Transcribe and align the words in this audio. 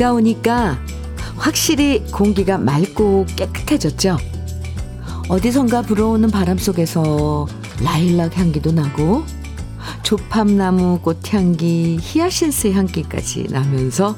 비가 0.00 0.14
오니까 0.14 0.78
확실히 1.36 2.02
공기가 2.10 2.56
맑고 2.56 3.26
깨끗해졌죠. 3.36 4.16
어디선가 5.28 5.82
불어오는 5.82 6.30
바람 6.30 6.56
속에서 6.56 7.46
라일락 7.84 8.38
향기도 8.38 8.72
나고 8.72 9.24
조팝나무 10.02 11.00
꽃향기, 11.00 11.98
히아신스 12.00 12.68
향기까지 12.68 13.48
나면서 13.50 14.16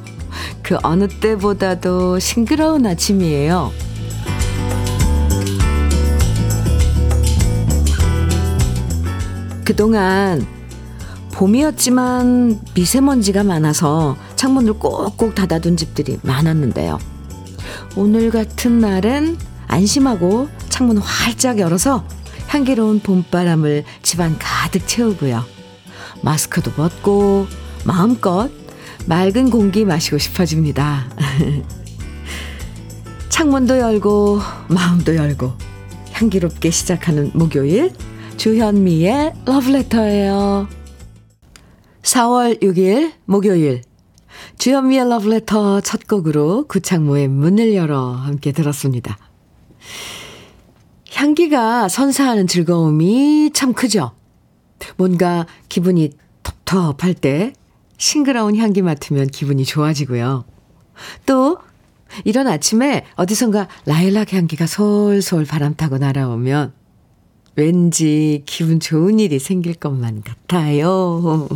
그 0.62 0.78
어느 0.84 1.08
때보다도 1.08 2.20
싱그러운 2.20 2.86
아침이에요. 2.86 3.72
그동안 9.64 10.46
봄이었지만 11.32 12.60
미세먼지가 12.72 13.42
많아서 13.42 14.16
창문을 14.42 14.72
꼭꼭 14.72 15.36
닫아둔 15.36 15.76
집들이 15.76 16.18
많았는데요. 16.22 16.98
오늘 17.94 18.32
같은 18.32 18.80
날은 18.80 19.38
안심하고 19.68 20.48
창문 20.68 20.98
활짝 20.98 21.60
열어서 21.60 22.04
향기로운 22.48 22.98
봄바람을 22.98 23.84
집안 24.02 24.36
가득 24.40 24.88
채우고요. 24.88 25.44
마스크도 26.22 26.72
벗고 26.72 27.46
마음껏 27.84 28.50
맑은 29.06 29.50
공기 29.50 29.84
마시고 29.84 30.18
싶어집니다. 30.18 31.06
창문도 33.30 33.78
열고 33.78 34.40
마음도 34.66 35.14
열고 35.14 35.52
향기롭게 36.10 36.72
시작하는 36.72 37.30
목요일 37.32 37.92
주현미의 38.38 39.34
러브레터예요. 39.44 40.66
4월 42.02 42.60
6일 42.60 43.12
목요일 43.24 43.82
주현미의 44.58 45.08
러브레터 45.08 45.80
첫 45.80 46.06
곡으로 46.06 46.66
구창모의 46.68 47.28
문을 47.28 47.74
열어 47.74 48.12
함께 48.12 48.52
들었습니다. 48.52 49.18
향기가 51.12 51.88
선사하는 51.88 52.46
즐거움이 52.46 53.50
참 53.52 53.72
크죠. 53.72 54.12
뭔가 54.96 55.46
기분이 55.68 56.10
텁텁할 56.42 57.14
때 57.14 57.52
싱그러운 57.98 58.56
향기 58.56 58.82
맡으면 58.82 59.28
기분이 59.28 59.64
좋아지고요. 59.64 60.44
또 61.26 61.58
이런 62.24 62.46
아침에 62.46 63.04
어디선가 63.14 63.68
라일락 63.86 64.32
향기가 64.32 64.66
솔솔 64.66 65.44
바람 65.44 65.74
타고 65.74 65.98
날아오면 65.98 66.72
왠지 67.54 68.42
기분 68.46 68.80
좋은 68.80 69.20
일이 69.20 69.38
생길 69.38 69.74
것만 69.74 70.22
같아요. 70.22 71.48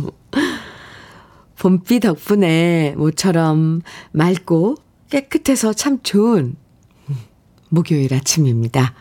봄비 1.59 1.99
덕분에 1.99 2.93
모처럼 2.97 3.81
맑고 4.11 4.75
깨끗해서 5.09 5.73
참 5.73 5.99
좋은 6.03 6.55
목요일 7.69 8.13
아침입니다. 8.13 8.93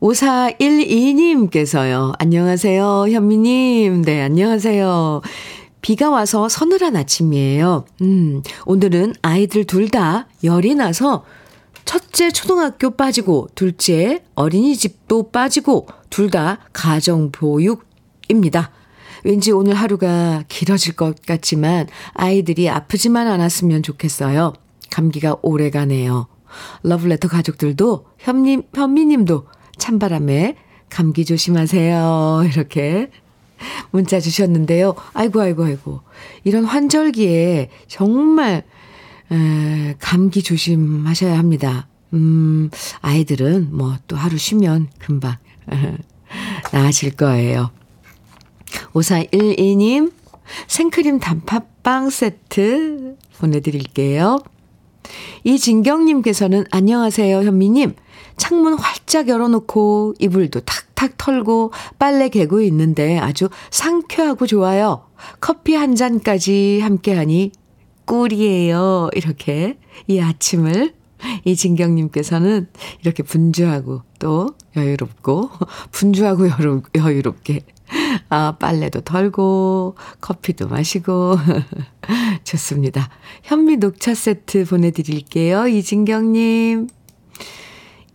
5412님께서요. 0.00 2.14
안녕하세요, 2.18 3.08
현미님. 3.10 4.02
네, 4.02 4.22
안녕하세요. 4.22 5.20
비가 5.80 6.10
와서 6.10 6.48
서늘한 6.48 6.96
아침이에요. 6.96 7.84
음, 8.02 8.42
오늘은 8.66 9.14
아이들 9.22 9.64
둘 9.64 9.88
다 9.90 10.26
열이 10.42 10.74
나서 10.74 11.24
첫째 11.84 12.30
초등학교 12.30 12.90
빠지고 12.92 13.48
둘째 13.54 14.22
어린이집도 14.34 15.30
빠지고 15.30 15.86
둘 16.10 16.30
다 16.30 16.58
가정보육입니다. 16.72 18.70
왠지 19.24 19.52
오늘 19.52 19.74
하루가 19.74 20.44
길어질 20.48 20.94
것 20.94 21.22
같지만 21.22 21.86
아이들이 22.14 22.68
아프지만 22.68 23.26
않았으면 23.28 23.82
좋겠어요. 23.82 24.52
감기가 24.90 25.36
오래 25.42 25.70
가네요. 25.70 26.26
러블레터 26.82 27.28
가족들도 27.28 28.06
현님, 28.18 28.64
현미님도 28.74 29.46
찬바람에 29.78 30.56
감기 30.90 31.24
조심하세요. 31.24 32.42
이렇게 32.52 33.10
문자 33.90 34.20
주셨는데요. 34.20 34.94
아이고, 35.14 35.40
아이고, 35.40 35.64
아이고. 35.64 36.00
이런 36.44 36.64
환절기에 36.64 37.70
정말, 37.86 38.64
에, 39.30 39.94
감기 39.98 40.42
조심하셔야 40.42 41.38
합니다. 41.38 41.88
음, 42.12 42.70
아이들은 43.00 43.68
뭐 43.74 43.96
또 44.06 44.16
하루 44.16 44.36
쉬면 44.36 44.88
금방 44.98 45.36
나아질 46.72 47.16
거예요. 47.16 47.70
5412님, 48.92 50.12
생크림 50.66 51.18
단팥빵 51.20 52.10
세트 52.10 53.16
보내드릴게요. 53.38 54.38
이진경님께서는 55.44 56.64
안녕하세요, 56.70 57.42
현미님. 57.42 57.94
창문 58.36 58.74
활짝 58.74 59.28
열어놓고 59.28 60.14
이불도 60.18 60.60
탁탁 60.60 61.18
털고 61.18 61.72
빨래 61.98 62.28
개고 62.28 62.60
있는데 62.62 63.18
아주 63.18 63.48
상쾌하고 63.70 64.46
좋아요. 64.46 65.06
커피 65.40 65.74
한 65.74 65.94
잔까지 65.94 66.80
함께하니 66.82 67.52
꿀이에요. 68.06 69.10
이렇게 69.14 69.78
이 70.06 70.20
아침을 70.20 70.94
이진경님께서는 71.44 72.68
이렇게 73.02 73.22
분주하고 73.22 74.02
또 74.18 74.48
여유롭고 74.76 75.50
분주하고 75.92 76.48
여유, 76.48 76.82
여유롭게 76.96 77.60
아, 78.34 78.56
빨래도 78.58 79.02
털고, 79.02 79.94
커피도 80.22 80.68
마시고. 80.68 81.36
좋습니다. 82.44 83.10
현미 83.42 83.76
녹차 83.76 84.14
세트 84.14 84.64
보내드릴게요. 84.64 85.66
이진경님. 85.68 86.88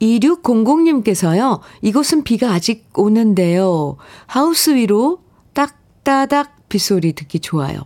2600님께서요, 0.02 1.60
이곳은 1.84 2.24
비가 2.24 2.52
아직 2.52 2.90
오는데요. 2.96 3.98
하우스 4.26 4.74
위로 4.74 5.20
딱따닥 5.54 6.68
빗소리 6.68 7.14
듣기 7.14 7.40
좋아요. 7.40 7.82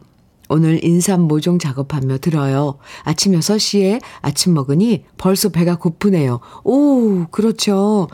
오늘 0.47 0.81
인삼 0.85 1.23
모종 1.23 1.59
작업하며 1.59 2.19
들어요. 2.19 2.77
아침 3.03 3.33
6시에 3.33 4.01
아침 4.21 4.53
먹으니 4.53 5.03
벌써 5.17 5.49
배가 5.49 5.75
고프네요. 5.75 6.39
오, 6.63 7.25
그렇죠. 7.25 8.07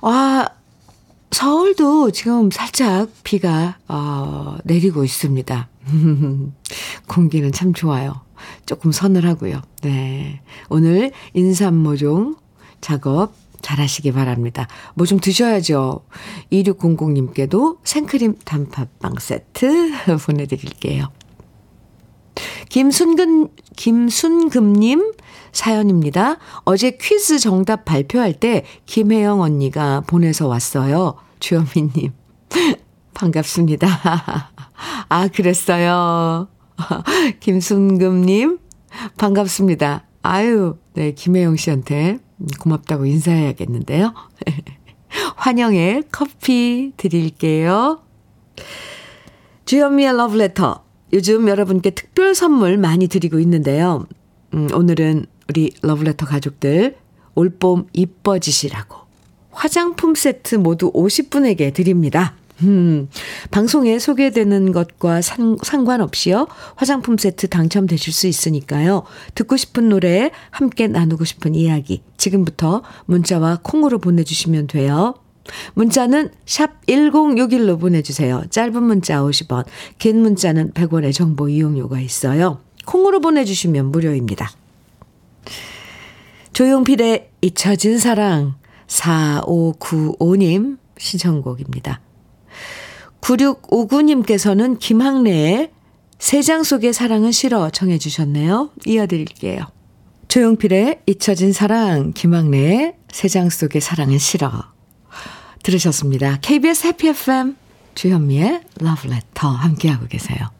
아, 0.00 0.46
서울도 1.34 2.12
지금 2.12 2.48
살짝 2.52 3.08
비가, 3.24 3.76
어, 3.88 4.56
내리고 4.62 5.02
있습니다. 5.02 5.68
공기는 7.08 7.50
참 7.50 7.74
좋아요. 7.74 8.20
조금 8.66 8.92
서늘하고요. 8.92 9.60
네. 9.82 10.40
오늘 10.68 11.10
인삼 11.32 11.74
모종 11.74 12.36
작업 12.80 13.32
잘 13.62 13.80
하시기 13.80 14.12
바랍니다. 14.12 14.68
뭐 14.94 15.06
좀 15.06 15.18
드셔야죠. 15.18 16.04
2600님께도 16.52 17.78
생크림 17.82 18.36
단팥빵 18.44 19.16
세트 19.18 19.90
보내드릴게요. 20.24 21.08
김순근, 22.68 23.48
김순금님 23.76 25.12
사연입니다. 25.50 26.36
어제 26.64 26.92
퀴즈 26.92 27.38
정답 27.40 27.84
발표할 27.84 28.34
때 28.34 28.64
김혜영 28.86 29.40
언니가 29.40 30.00
보내서 30.06 30.46
왔어요. 30.46 31.16
주현미님. 31.44 32.12
반갑습니다. 33.12 33.86
아, 35.10 35.28
그랬어요. 35.28 36.48
김순금님, 37.40 38.58
반갑습니다. 39.18 40.06
아유, 40.22 40.78
네, 40.94 41.12
김혜영 41.12 41.56
씨한테 41.56 42.18
고맙다고 42.60 43.04
인사해야겠는데요. 43.04 44.14
환영의 45.36 46.04
커피 46.10 46.92
드릴게요. 46.96 48.00
주현미의 49.66 50.16
러브레터. 50.16 50.82
요즘 51.12 51.46
여러분께 51.46 51.90
특별 51.90 52.34
선물 52.34 52.78
많이 52.78 53.06
드리고 53.06 53.38
있는데요. 53.40 54.06
음, 54.54 54.68
오늘은 54.72 55.26
우리 55.50 55.72
러브레터 55.82 56.24
가족들 56.24 56.96
올봄 57.34 57.88
이뻐지시라고 57.92 59.03
화장품 59.54 60.14
세트 60.14 60.56
모두 60.56 60.92
50분에게 60.92 61.72
드립니다. 61.72 62.34
음, 62.62 63.08
방송에 63.50 63.98
소개되는 63.98 64.72
것과 64.72 65.22
상, 65.22 65.56
상관없이요. 65.62 66.46
화장품 66.76 67.18
세트 67.18 67.48
당첨되실 67.48 68.12
수 68.12 68.26
있으니까요. 68.26 69.02
듣고 69.34 69.56
싶은 69.56 69.88
노래, 69.88 70.30
함께 70.50 70.86
나누고 70.86 71.24
싶은 71.24 71.54
이야기, 71.54 72.02
지금부터 72.16 72.82
문자와 73.06 73.60
콩으로 73.62 73.98
보내주시면 73.98 74.68
돼요. 74.68 75.14
문자는 75.74 76.30
샵 76.46 76.86
1061로 76.86 77.78
보내주세요. 77.78 78.44
짧은 78.50 78.82
문자 78.82 79.20
50원, 79.20 79.64
긴 79.98 80.22
문자는 80.22 80.72
100원의 80.72 81.12
정보 81.12 81.48
이용료가 81.48 82.00
있어요. 82.00 82.60
콩으로 82.86 83.20
보내주시면 83.20 83.86
무료입니다. 83.86 84.50
조용필의 86.52 87.30
잊혀진 87.42 87.98
사랑 87.98 88.54
4595님 88.86 90.78
신청곡입니다. 90.98 92.00
9659님께서는 93.20 94.78
김학래의 94.78 95.70
세장 96.18 96.62
속의 96.62 96.92
사랑은 96.92 97.32
싫어 97.32 97.70
청해 97.70 97.98
주셨네요. 97.98 98.70
이어드릴게요. 98.86 99.66
조용필의 100.28 101.02
잊혀진 101.06 101.52
사랑, 101.52 102.12
김학래의 102.12 102.96
세장 103.10 103.50
속의 103.50 103.80
사랑은 103.80 104.18
싫어. 104.18 104.50
들으셨습니다. 105.62 106.38
KBS 106.40 106.88
해피 106.88 107.08
FM 107.08 107.56
주현미의 107.94 108.62
러브레터 108.80 109.48
함께하고 109.48 110.06
계세요. 110.06 110.50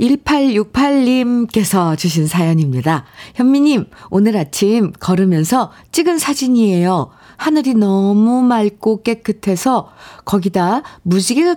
1868님께서 0.00 1.96
주신 1.96 2.26
사연입니다. 2.26 3.04
현미님, 3.34 3.86
오늘 4.10 4.36
아침 4.36 4.92
걸으면서 4.92 5.72
찍은 5.92 6.18
사진이에요. 6.18 7.10
하늘이 7.36 7.74
너무 7.74 8.42
맑고 8.42 9.02
깨끗해서 9.02 9.90
거기다 10.24 10.82
무지개, 11.02 11.54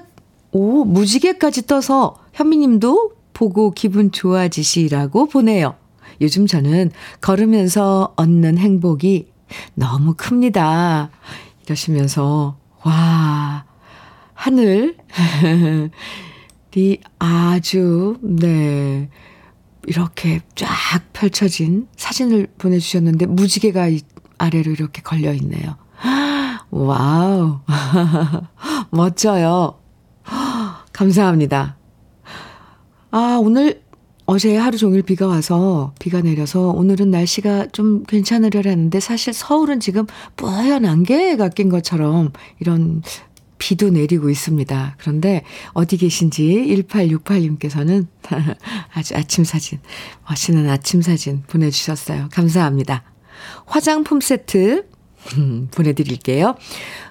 오, 0.52 0.84
무지개까지 0.86 1.68
떠서 1.68 2.16
현미님도 2.34 3.12
보고 3.34 3.72
기분 3.72 4.12
좋아지시라고 4.12 5.28
보내요. 5.28 5.76
요즘 6.20 6.46
저는 6.46 6.92
걸으면서 7.20 8.14
얻는 8.16 8.58
행복이 8.58 9.32
너무 9.74 10.14
큽니다. 10.16 11.10
이러시면서, 11.66 12.58
와, 12.84 13.66
하늘 14.34 14.98
이 16.76 17.00
아주, 17.20 18.18
네, 18.22 19.10
이렇게 19.88 20.42
쫙 20.56 20.70
펼쳐진 21.14 21.88
사진을 21.98 22.48
보내주셨는데, 22.58 23.26
무지개가 23.26 23.90
아래로 24.38 24.72
이렇게 24.72 25.02
걸려 25.02 25.34
있네요. 25.34 25.76
wow. 26.72 27.60
멋져요. 28.92 29.80
감사합니다. 30.94 31.78
아, 33.12 33.38
오늘 33.42 33.82
어제 34.26 34.56
하루 34.56 34.78
종일 34.78 35.02
비가 35.02 35.28
와서 35.28 35.94
비가 36.00 36.22
내려서 36.22 36.70
오늘은 36.70 37.12
날씨가 37.12 37.68
좀 37.74 38.04
괜찮으려나 38.04 38.63
했는데 38.63 39.02
사실 39.02 39.34
서울은 39.34 39.82
지금 39.82 40.06
뽀얀 40.38 40.86
안개가 40.86 41.50
낀 41.50 41.68
것처럼 41.68 42.32
이런 42.60 43.02
비도 43.62 43.92
내리고 43.92 44.32
있습니다. 44.32 44.96
그런데 44.98 45.44
어디 45.74 45.98
계신지 45.98 46.44
1868님께서는 46.90 48.08
아주 48.92 49.16
아침 49.16 49.44
사진, 49.44 49.78
멋있는 50.28 50.68
아침 50.68 51.04
사진 51.04 51.44
보내주셨어요. 51.44 52.30
감사합니다. 52.32 53.04
화장품 53.68 54.20
세트 54.20 54.88
보내드릴게요. 55.70 56.56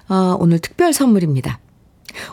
어, 0.09 0.35
오늘 0.41 0.59
특별 0.59 0.91
선물입니다. 0.91 1.61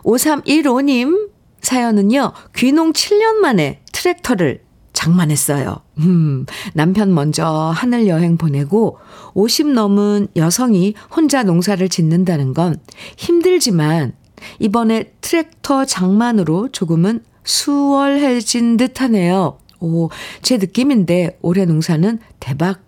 5315님 0.03 1.31
사연은요, 1.61 2.33
귀농 2.57 2.95
7년 2.95 3.35
만에 3.35 3.83
트랙터를 3.93 4.65
장만했어요. 4.99 5.77
음, 5.99 6.45
남편 6.75 7.15
먼저 7.15 7.47
하늘 7.73 8.09
여행 8.09 8.37
보내고 8.37 8.99
50 9.35 9.69
넘은 9.69 10.27
여성이 10.35 10.95
혼자 11.15 11.45
농사를 11.45 11.89
짓는다는 11.89 12.53
건 12.53 12.81
힘들지만 13.17 14.15
이번에 14.59 15.13
트랙터 15.21 15.85
장만으로 15.85 16.71
조금은 16.73 17.21
수월해진 17.45 18.77
듯 18.77 19.01
하네요. 19.01 19.59
오, 19.79 20.11
제 20.43 20.57
느낌인데 20.57 21.39
올해 21.43 21.65
농사는 21.65 22.19
대박 22.41 22.81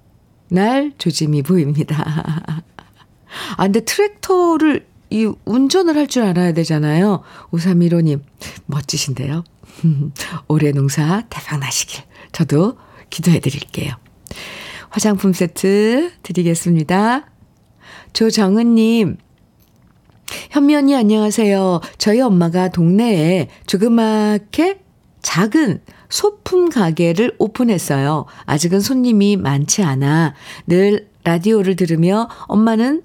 날 0.48 0.92
조짐이 0.98 1.42
보입니다. 1.42 2.02
아, 3.56 3.62
근데 3.62 3.80
트랙터를 3.84 4.84
이 5.10 5.30
운전을 5.44 5.96
할 5.96 6.08
줄 6.08 6.24
알아야 6.24 6.52
되잖아요. 6.54 7.22
5315님, 7.52 8.20
멋지신데요. 8.66 9.44
올해 10.48 10.72
농사 10.72 11.22
대박 11.28 11.58
나시길 11.60 12.04
저도 12.32 12.78
기도해 13.10 13.40
드릴게요. 13.40 13.94
화장품 14.90 15.32
세트 15.32 16.12
드리겠습니다. 16.22 17.26
조정은님, 18.12 19.16
현미 20.50 20.74
언니 20.74 20.96
안녕하세요. 20.96 21.80
저희 21.98 22.20
엄마가 22.20 22.68
동네에 22.68 23.48
조그맣게 23.66 24.80
작은 25.22 25.80
소품 26.08 26.70
가게를 26.70 27.34
오픈했어요. 27.38 28.26
아직은 28.46 28.80
손님이 28.80 29.36
많지 29.36 29.82
않아 29.82 30.34
늘 30.66 31.08
라디오를 31.24 31.76
들으며 31.76 32.28
엄마는 32.46 33.02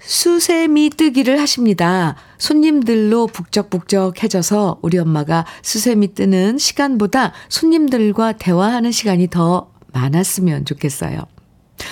수세미 0.00 0.90
뜨기를 0.90 1.40
하십니다. 1.40 2.16
손님들로 2.38 3.26
북적북적해져서 3.26 4.78
우리 4.82 4.98
엄마가 4.98 5.44
수세미 5.62 6.14
뜨는 6.14 6.58
시간보다 6.58 7.32
손님들과 7.48 8.32
대화하는 8.32 8.92
시간이 8.92 9.28
더 9.28 9.70
많았으면 9.92 10.64
좋겠어요. 10.64 11.20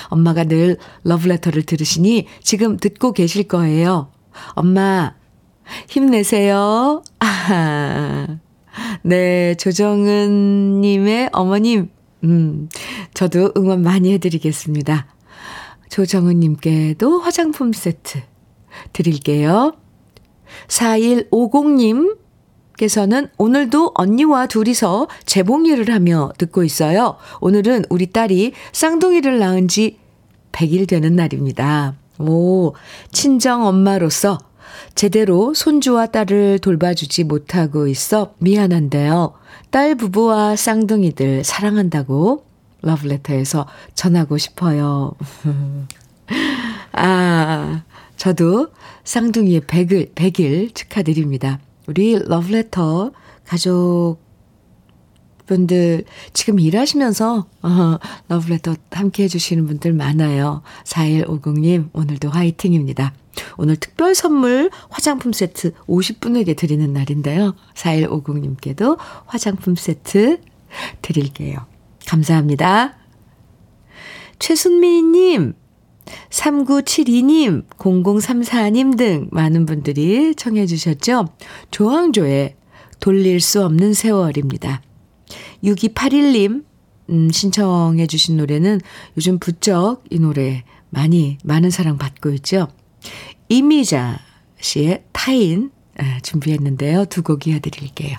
엄마가 0.08 0.44
늘 0.44 0.78
러브레터를 1.04 1.62
들으시니 1.62 2.26
지금 2.42 2.76
듣고 2.76 3.12
계실 3.12 3.44
거예요. 3.44 4.10
엄마, 4.50 5.14
힘내세요. 5.88 7.02
아하. 7.18 8.38
네, 9.02 9.54
조정은 9.56 10.80
님의 10.80 11.30
어머님, 11.32 11.90
음, 12.24 12.68
저도 13.14 13.52
응원 13.56 13.82
많이 13.82 14.12
해드리겠습니다. 14.12 15.06
조정은님께도 15.88 17.20
화장품 17.20 17.72
세트 17.72 18.20
드릴게요. 18.92 19.74
4150님 20.68 22.16
께서는 22.78 23.28
오늘도 23.38 23.92
언니와 23.94 24.46
둘이서 24.46 25.08
재봉일을 25.26 25.92
하며 25.92 26.32
듣고 26.38 26.62
있어요. 26.62 27.16
오늘은 27.40 27.84
우리 27.90 28.10
딸이 28.10 28.52
쌍둥이를 28.72 29.38
낳은 29.38 29.68
지 29.68 29.98
100일 30.52 30.88
되는 30.88 31.16
날입니다. 31.16 31.96
오, 32.20 32.74
친정 33.12 33.66
엄마로서 33.66 34.38
제대로 34.94 35.54
손주와 35.54 36.06
딸을 36.06 36.60
돌봐주지 36.60 37.24
못하고 37.24 37.88
있어 37.88 38.34
미안한데요. 38.38 39.34
딸 39.70 39.94
부부와 39.94 40.56
쌍둥이들 40.56 41.44
사랑한다고 41.44 42.47
러브레터에서 42.82 43.66
전하고 43.94 44.38
싶어요. 44.38 45.12
아, 46.92 47.82
저도 48.16 48.68
쌍둥이의 49.04 49.62
100일, 49.62 50.14
100일 50.14 50.74
축하드립니다. 50.74 51.60
우리 51.86 52.18
러브레터 52.18 53.12
가족 53.46 54.18
분들 55.46 56.04
지금 56.34 56.60
일하시면서 56.60 57.46
어, 57.62 57.98
러브레터 58.28 58.76
함께 58.90 59.24
해주시는 59.24 59.66
분들 59.66 59.94
많아요. 59.94 60.62
4150님 60.84 61.88
오늘도 61.94 62.28
화이팅입니다. 62.28 63.14
오늘 63.56 63.76
특별 63.76 64.14
선물 64.14 64.70
화장품 64.90 65.32
세트 65.32 65.72
50분에게 65.86 66.56
드리는 66.56 66.92
날인데요. 66.92 67.54
4150님께도 67.74 68.98
화장품 69.26 69.74
세트 69.74 70.40
드릴게요. 71.00 71.66
감사합니다. 72.08 72.96
최순미님, 74.38 75.52
3972님, 76.30 77.68
0034님 77.76 78.96
등 78.96 79.28
많은 79.30 79.66
분들이 79.66 80.34
청해 80.34 80.64
주셨죠? 80.66 81.26
조항조의 81.70 82.56
돌릴 83.00 83.40
수 83.40 83.62
없는 83.64 83.92
세월입니다. 83.92 84.80
6281님, 85.62 86.64
음, 87.10 87.30
신청해 87.30 88.06
주신 88.06 88.38
노래는 88.38 88.80
요즘 89.16 89.38
부쩍 89.38 90.04
이 90.10 90.18
노래 90.18 90.64
많이, 90.90 91.36
많은 91.44 91.70
사랑 91.70 91.98
받고 91.98 92.30
있죠? 92.34 92.68
이미자 93.50 94.18
씨의 94.60 95.04
타인 95.12 95.70
아, 95.98 96.20
준비했는데요. 96.22 97.06
두 97.06 97.22
곡 97.22 97.46
이어드릴게요. 97.46 98.18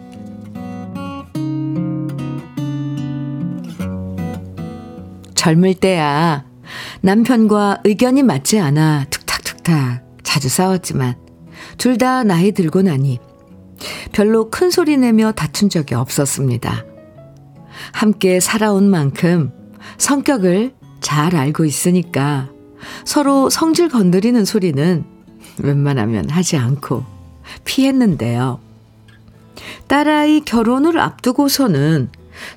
젊을 5.41 5.73
때야 5.73 6.45
남편과 7.01 7.81
의견이 7.83 8.21
맞지 8.21 8.59
않아 8.59 9.07
툭 9.09 9.25
탁탁 9.25 10.03
자주 10.21 10.49
싸웠지만 10.49 11.15
둘 11.79 11.97
다 11.97 12.23
나이 12.23 12.51
들고 12.51 12.83
나니 12.83 13.19
별로 14.11 14.51
큰 14.51 14.69
소리 14.69 14.97
내며 14.97 15.31
다툰 15.31 15.69
적이 15.69 15.95
없었습니다. 15.95 16.85
함께 17.91 18.39
살아온 18.39 18.87
만큼 18.87 19.51
성격을 19.97 20.75
잘 20.99 21.35
알고 21.35 21.65
있으니까 21.65 22.49
서로 23.03 23.49
성질 23.49 23.89
건드리는 23.89 24.45
소리는 24.45 25.03
웬만하면 25.57 26.29
하지 26.29 26.57
않고 26.57 27.03
피했는데요. 27.65 28.59
딸아이 29.87 30.41
결혼을 30.41 30.99
앞두고서는 30.99 32.09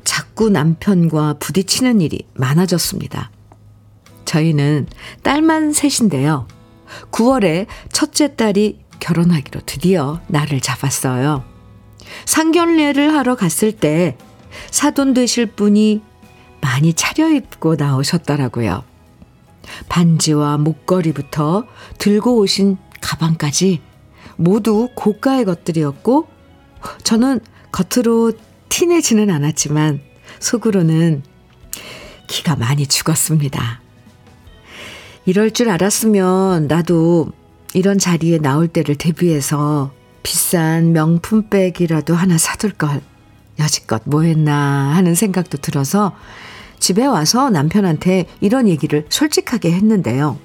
자꾸 0.04 0.50
남편과 0.50 1.34
부딪히는 1.40 2.00
일이 2.00 2.26
많아졌습니다. 2.34 3.30
저희는 4.24 4.86
딸만 5.22 5.72
셋인데요. 5.72 6.46
9월에 7.10 7.66
첫째 7.92 8.36
딸이 8.36 8.80
결혼하기로 9.00 9.60
드디어 9.66 10.20
날을 10.28 10.60
잡았어요. 10.60 11.44
상견례를 12.26 13.12
하러 13.14 13.34
갔을 13.34 13.72
때 13.72 14.16
사돈 14.70 15.14
되실 15.14 15.46
분이 15.46 16.02
많이 16.60 16.94
차려입고 16.94 17.76
나오셨더라고요. 17.76 18.84
반지와 19.88 20.58
목걸이부터 20.58 21.64
들고 21.98 22.38
오신 22.38 22.78
가방까지 23.00 23.80
모두 24.36 24.88
고가의 24.94 25.44
것들이었고 25.44 26.28
저는 27.02 27.40
겉으로 27.72 28.32
티내지는 28.68 29.30
않았지만 29.30 30.00
속으로는 30.40 31.22
기가 32.26 32.56
많이 32.56 32.86
죽었습니다. 32.86 33.80
이럴 35.26 35.50
줄 35.50 35.70
알았으면 35.70 36.66
나도 36.66 37.32
이런 37.72 37.98
자리에 37.98 38.38
나올 38.38 38.68
때를 38.68 38.94
대비해서 38.94 39.92
비싼 40.22 40.92
명품백이라도 40.92 42.14
하나 42.14 42.38
사둘 42.38 42.72
걸 42.72 43.00
여지껏 43.58 44.02
뭐 44.04 44.22
했나 44.22 44.92
하는 44.94 45.14
생각도 45.14 45.58
들어서 45.58 46.14
집에 46.78 47.06
와서 47.06 47.50
남편한테 47.50 48.26
이런 48.40 48.68
얘기를 48.68 49.06
솔직하게 49.08 49.72
했는데요. 49.72 50.38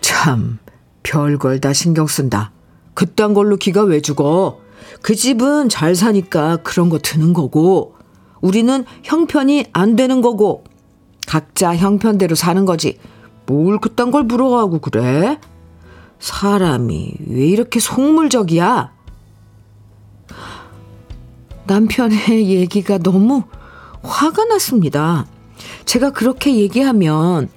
참, 0.00 0.58
별걸 1.02 1.60
다 1.60 1.72
신경 1.72 2.06
쓴다. 2.06 2.52
그딴 2.94 3.34
걸로 3.34 3.56
기가 3.56 3.82
왜 3.82 4.00
죽어? 4.00 4.60
그 5.06 5.14
집은 5.14 5.68
잘 5.68 5.94
사니까 5.94 6.56
그런 6.64 6.88
거 6.88 6.98
드는 6.98 7.32
거고, 7.32 7.94
우리는 8.40 8.84
형편이 9.04 9.66
안 9.72 9.94
되는 9.94 10.20
거고, 10.20 10.64
각자 11.28 11.76
형편대로 11.76 12.34
사는 12.34 12.64
거지. 12.64 12.98
뭘 13.46 13.78
그딴 13.78 14.10
걸 14.10 14.26
부러워하고 14.26 14.80
그래? 14.80 15.38
사람이 16.18 17.14
왜 17.28 17.46
이렇게 17.46 17.78
속물적이야? 17.78 18.92
남편의 21.68 22.48
얘기가 22.50 22.98
너무 22.98 23.44
화가 24.02 24.46
났습니다. 24.46 25.24
제가 25.84 26.10
그렇게 26.10 26.56
얘기하면 26.56 27.48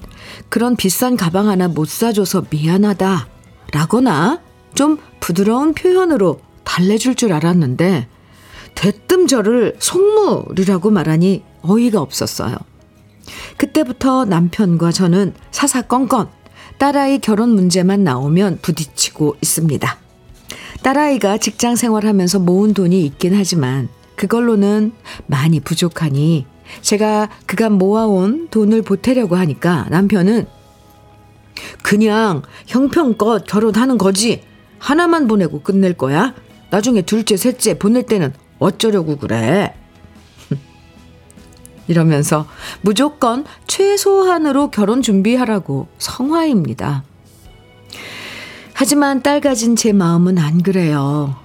그런 0.49 0.75
비싼 0.75 1.17
가방 1.17 1.47
하나 1.49 1.67
못 1.67 1.89
사줘서 1.89 2.43
미안하다 2.51 3.27
라거나 3.73 4.39
좀 4.75 4.99
부드러운 5.19 5.73
표현으로 5.73 6.41
달래줄 6.69 7.15
줄 7.15 7.33
알았는데 7.33 8.07
대뜸 8.75 9.25
저를 9.25 9.75
속물이라고 9.79 10.91
말하니 10.91 11.43
어이가 11.63 11.99
없었어요. 11.99 12.55
그때부터 13.57 14.25
남편과 14.25 14.91
저는 14.91 15.33
사사건건 15.49 16.29
딸아이 16.77 17.19
결혼 17.19 17.49
문제만 17.49 18.03
나오면 18.03 18.59
부딪히고 18.61 19.37
있습니다. 19.41 19.97
딸아이가 20.83 21.39
직장 21.39 21.75
생활하면서 21.75 22.39
모은 22.39 22.75
돈이 22.75 23.03
있긴 23.03 23.33
하지만 23.35 23.89
그걸로는 24.15 24.93
많이 25.25 25.59
부족하니 25.59 26.45
제가 26.81 27.29
그간 27.47 27.73
모아온 27.73 28.47
돈을 28.51 28.83
보태려고 28.83 29.35
하니까 29.35 29.87
남편은 29.89 30.45
그냥 31.81 32.43
형편껏 32.67 33.43
결혼하는 33.47 33.97
거지. 33.97 34.43
하나만 34.77 35.27
보내고 35.27 35.61
끝낼 35.61 35.93
거야. 35.93 36.35
나중에 36.69 37.01
둘째, 37.01 37.37
셋째 37.37 37.77
보낼 37.77 38.03
때는 38.03 38.33
어쩌려고 38.59 39.17
그래. 39.17 39.73
이러면서 41.87 42.45
무조건 42.81 43.45
최소한으로 43.67 44.69
결혼 44.71 45.01
준비하라고 45.01 45.87
성화입니다. 45.97 47.03
하지만 48.73 49.21
딸 49.21 49.41
가진 49.41 49.75
제 49.75 49.91
마음은 49.91 50.37
안 50.37 50.63
그래요. 50.63 51.35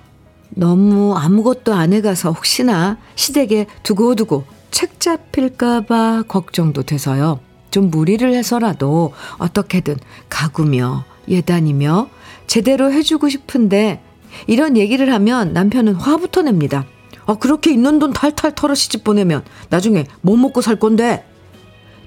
너무 0.51 1.17
아무것도 1.17 1.75
안 1.75 1.93
해가서 1.93 2.31
혹시나 2.31 2.97
시댁에 3.17 3.67
두고두고 3.83 4.45
책 4.71 5.01
잡힐까봐 5.01 6.25
걱정도 6.29 6.83
돼서요. 6.83 7.41
좀 7.71 7.91
무리를 7.91 8.33
해서라도 8.33 9.13
어떻게든 9.39 9.97
가구며 10.29 11.05
예단이며 11.29 12.09
제대로 12.47 12.93
해주고 12.93 13.29
싶은데 13.29 14.01
이런 14.47 14.77
얘기를 14.77 15.13
하면 15.13 15.53
남편은 15.53 15.95
화부터 15.95 16.43
냅니다. 16.43 16.85
아, 17.27 17.35
그렇게 17.35 17.73
있는 17.73 17.99
돈 17.99 18.13
탈탈 18.13 18.55
털어 18.55 18.75
시집 18.75 19.05
보내면 19.05 19.45
나중에 19.71 20.07
못 20.21 20.37
먹고 20.37 20.61
살 20.61 20.77
건데. 20.77 21.25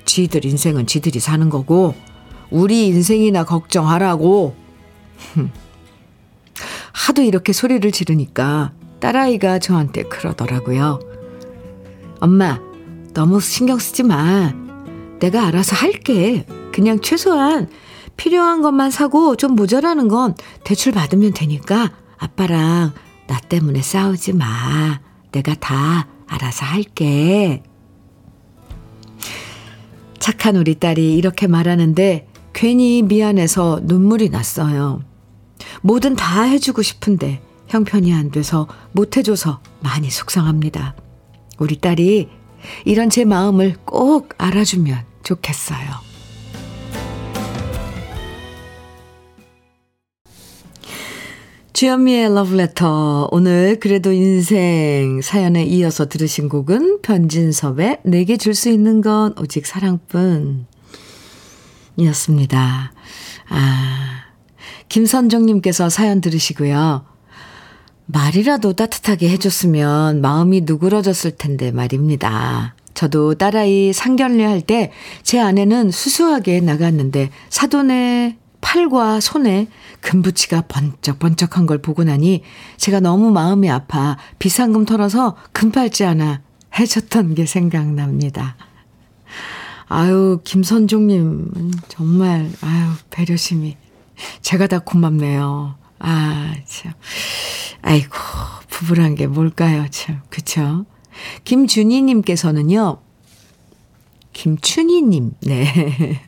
지들 0.05 0.45
인생은 0.45 0.87
지들이 0.87 1.19
사는 1.19 1.49
거고, 1.49 1.95
우리 2.49 2.87
인생이나 2.87 3.43
걱정하라고. 3.43 4.55
하도 6.93 7.21
이렇게 7.21 7.53
소리를 7.53 7.89
지르니까 7.91 8.71
딸아이가 8.99 9.59
저한테 9.59 10.03
그러더라고요. 10.03 10.99
엄마, 12.19 12.59
너무 13.13 13.39
신경 13.41 13.79
쓰지 13.79 14.03
마. 14.03 14.53
내가 15.19 15.47
알아서 15.47 15.75
할게. 15.75 16.45
그냥 16.71 16.99
최소한 17.01 17.69
필요한 18.17 18.61
것만 18.61 18.91
사고 18.91 19.35
좀 19.35 19.55
모자라는 19.55 20.07
건 20.07 20.35
대출 20.63 20.91
받으면 20.91 21.33
되니까 21.33 21.91
아빠랑 22.17 22.93
나 23.27 23.39
때문에 23.39 23.81
싸우지 23.81 24.33
마. 24.33 24.99
내가 25.31 25.55
다 25.55 26.07
알아서 26.27 26.65
할게. 26.65 27.63
착한 30.19 30.55
우리 30.55 30.75
딸이 30.75 31.15
이렇게 31.15 31.47
말하는데 31.47 32.27
괜히 32.53 33.01
미안해서 33.01 33.81
눈물이 33.83 34.29
났어요. 34.29 35.01
뭐든 35.81 36.15
다 36.15 36.43
해주고 36.43 36.81
싶은데 36.81 37.41
형편이 37.67 38.13
안 38.13 38.31
돼서 38.31 38.67
못 38.91 39.17
해줘서 39.17 39.61
많이 39.81 40.09
속상합니다. 40.09 40.95
우리 41.59 41.77
딸이 41.79 42.29
이런 42.85 43.09
제 43.09 43.25
마음을 43.25 43.75
꼭 43.85 44.33
알아주면 44.37 45.05
좋겠어요. 45.23 46.06
주현미의 51.77 52.33
러브레터. 52.33 53.29
오늘 53.31 53.79
그래도 53.79 54.11
인생 54.11 55.21
사연에 55.21 55.63
이어서 55.63 56.07
들으신 56.09 56.49
곡은 56.49 57.03
변진섭의 57.03 57.99
내게 58.03 58.35
줄 58.35 58.55
수 58.55 58.69
있는 58.69 58.99
건 59.01 59.35
오직 59.39 59.67
사랑뿐 59.67 60.65
이었습니다. 61.97 62.91
아, 63.49 64.23
김선정님께서 64.89 65.89
사연 65.91 66.19
들으시고요. 66.19 67.05
말이라도 68.07 68.73
따뜻하게 68.73 69.29
해줬으면 69.29 70.19
마음이 70.19 70.61
누그러졌을 70.61 71.29
텐데 71.29 71.71
말입니다. 71.71 72.73
저도 72.95 73.35
딸아이 73.35 73.93
상견례 73.93 74.43
할 74.45 74.61
때 74.61 74.91
제 75.21 75.39
아내는 75.39 75.91
수수하게 75.91 76.59
나갔는데 76.61 77.29
사돈의 77.49 78.37
팔과 78.67 79.21
손에 79.21 79.69
금붙이가 80.01 80.63
번쩍번쩍한 80.67 81.67
걸 81.67 81.77
보고 81.77 82.03
나니 82.03 82.43
제가 82.75 82.99
너무 82.99 83.31
마음이 83.31 83.69
아파 83.69 84.17
비상금 84.39 84.83
털어서 84.83 85.37
금팔찌 85.53 86.03
하나 86.03 86.41
해줬던 86.77 87.35
게 87.35 87.45
생각납니다. 87.45 88.57
아유, 89.87 90.41
김선종님, 90.43 91.71
정말, 91.87 92.51
아유, 92.59 92.91
배려심이. 93.09 93.77
제가 94.41 94.67
다 94.67 94.79
고맙네요. 94.79 95.75
아, 95.99 96.53
참. 96.65 96.91
아이고, 97.83 98.17
부부란 98.69 99.15
게 99.15 99.27
뭘까요, 99.27 99.85
참. 99.91 100.19
그쵸? 100.29 100.85
김준희님께서는요, 101.45 102.97
김춘희님, 104.33 105.35
네. 105.43 106.26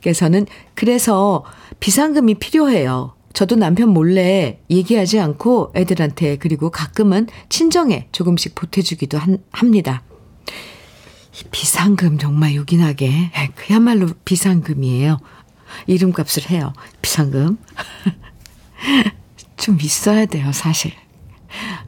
께서는 0.00 0.46
그래서 0.74 1.44
비상금이 1.80 2.34
필요해요. 2.36 3.14
저도 3.32 3.56
남편 3.56 3.90
몰래 3.90 4.60
얘기하지 4.70 5.20
않고 5.20 5.72
애들한테 5.76 6.36
그리고 6.38 6.70
가끔은 6.70 7.28
친정에 7.48 8.08
조금씩 8.12 8.54
보태주기도 8.54 9.18
한, 9.18 9.38
합니다. 9.52 10.02
비상금 11.50 12.18
정말 12.18 12.54
요긴하게 12.54 13.30
그야말로 13.54 14.08
비상금이에요. 14.24 15.18
이름값을 15.86 16.50
해요. 16.50 16.72
비상금. 17.02 17.58
좀 19.56 19.78
있어야 19.80 20.26
돼요, 20.26 20.50
사실. 20.52 20.92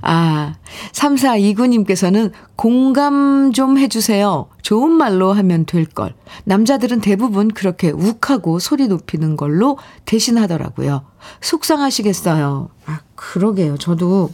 아, 0.03 0.55
3429님께서는 0.93 2.33
공감 2.57 3.53
좀 3.53 3.79
해주세요. 3.79 4.49
좋은 4.63 4.93
말로 4.93 5.33
하면 5.33 5.67
될 5.67 5.85
걸. 5.85 6.15
남자들은 6.45 7.01
대부분 7.01 7.49
그렇게 7.49 7.91
욱하고 7.91 8.59
소리 8.59 8.87
높이는 8.87 9.37
걸로 9.37 9.79
대신하더라고요. 10.05 11.05
속상하시겠어요. 11.41 12.69
아, 12.87 13.01
그러게요. 13.15 13.79
저도 13.79 14.31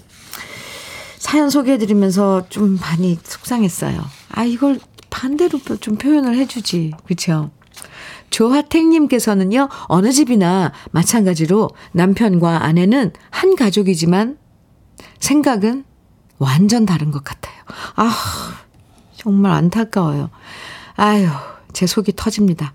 사연 1.19 1.50
소개해드리면서 1.50 2.49
좀 2.49 2.78
많이 2.81 3.19
속상했어요. 3.23 4.00
아, 4.31 4.45
이걸 4.45 4.78
반대로 5.11 5.59
좀 5.81 5.97
표현을 5.97 6.37
해주지. 6.37 6.93
그쵸? 7.07 7.50
조하택님께서는요, 8.31 9.69
어느 9.87 10.12
집이나 10.12 10.73
마찬가지로 10.90 11.71
남편과 11.93 12.64
아내는 12.64 13.12
한 13.31 13.57
가족이지만 13.57 14.37
생각은 15.21 15.85
완전 16.39 16.87
다른 16.87 17.11
것 17.11 17.25
같아요. 17.25 17.55
아, 17.97 18.13
정말 19.15 19.53
안타까워요. 19.53 20.31
아유, 20.97 21.29
제 21.73 21.87
속이 21.87 22.13
터집니다. 22.17 22.75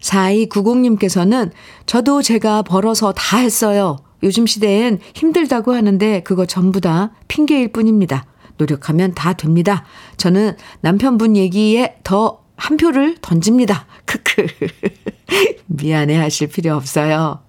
4290님께서는 0.00 1.50
저도 1.86 2.22
제가 2.22 2.62
벌어서 2.62 3.12
다 3.12 3.38
했어요. 3.38 3.96
요즘 4.22 4.46
시대엔 4.46 5.00
힘들다고 5.14 5.74
하는데 5.74 6.22
그거 6.22 6.46
전부 6.46 6.80
다 6.80 7.12
핑계일 7.28 7.72
뿐입니다. 7.72 8.26
노력하면 8.56 9.14
다 9.14 9.32
됩니다. 9.32 9.84
저는 10.16 10.56
남편분 10.80 11.36
얘기에 11.36 11.96
더 12.04 12.44
한 12.56 12.76
표를 12.76 13.16
던집니다. 13.20 13.86
크크. 14.04 14.46
미안해 15.66 16.16
하실 16.16 16.48
필요 16.48 16.74
없어요. 16.76 17.40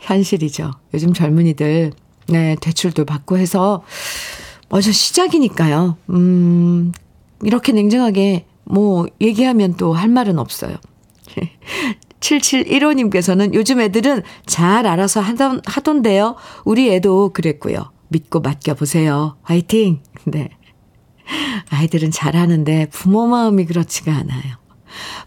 현실이죠. 0.00 0.72
요즘 0.92 1.12
젊은이들 1.12 1.92
네, 2.28 2.56
대출도 2.60 3.04
받고 3.04 3.38
해서 3.38 3.82
어저 4.70 4.92
시작이니까요. 4.92 5.96
음, 6.10 6.92
이렇게 7.42 7.72
냉정하게 7.72 8.46
뭐 8.64 9.06
얘기하면 9.20 9.74
또 9.76 9.92
할 9.92 10.08
말은 10.08 10.38
없어요. 10.38 10.76
7715님께서는 12.20 13.52
요즘 13.54 13.80
애들은 13.80 14.22
잘 14.46 14.86
알아서 14.86 15.20
하던, 15.20 15.60
하던데요. 15.66 16.36
우리 16.64 16.90
애도 16.94 17.30
그랬고요. 17.34 17.90
믿고 18.08 18.40
맡겨보세요. 18.40 19.36
화이팅! 19.42 20.00
네. 20.24 20.48
아이들은 21.70 22.10
잘하는데 22.10 22.88
부모 22.90 23.26
마음이 23.26 23.66
그렇지가 23.66 24.12
않아요. 24.14 24.56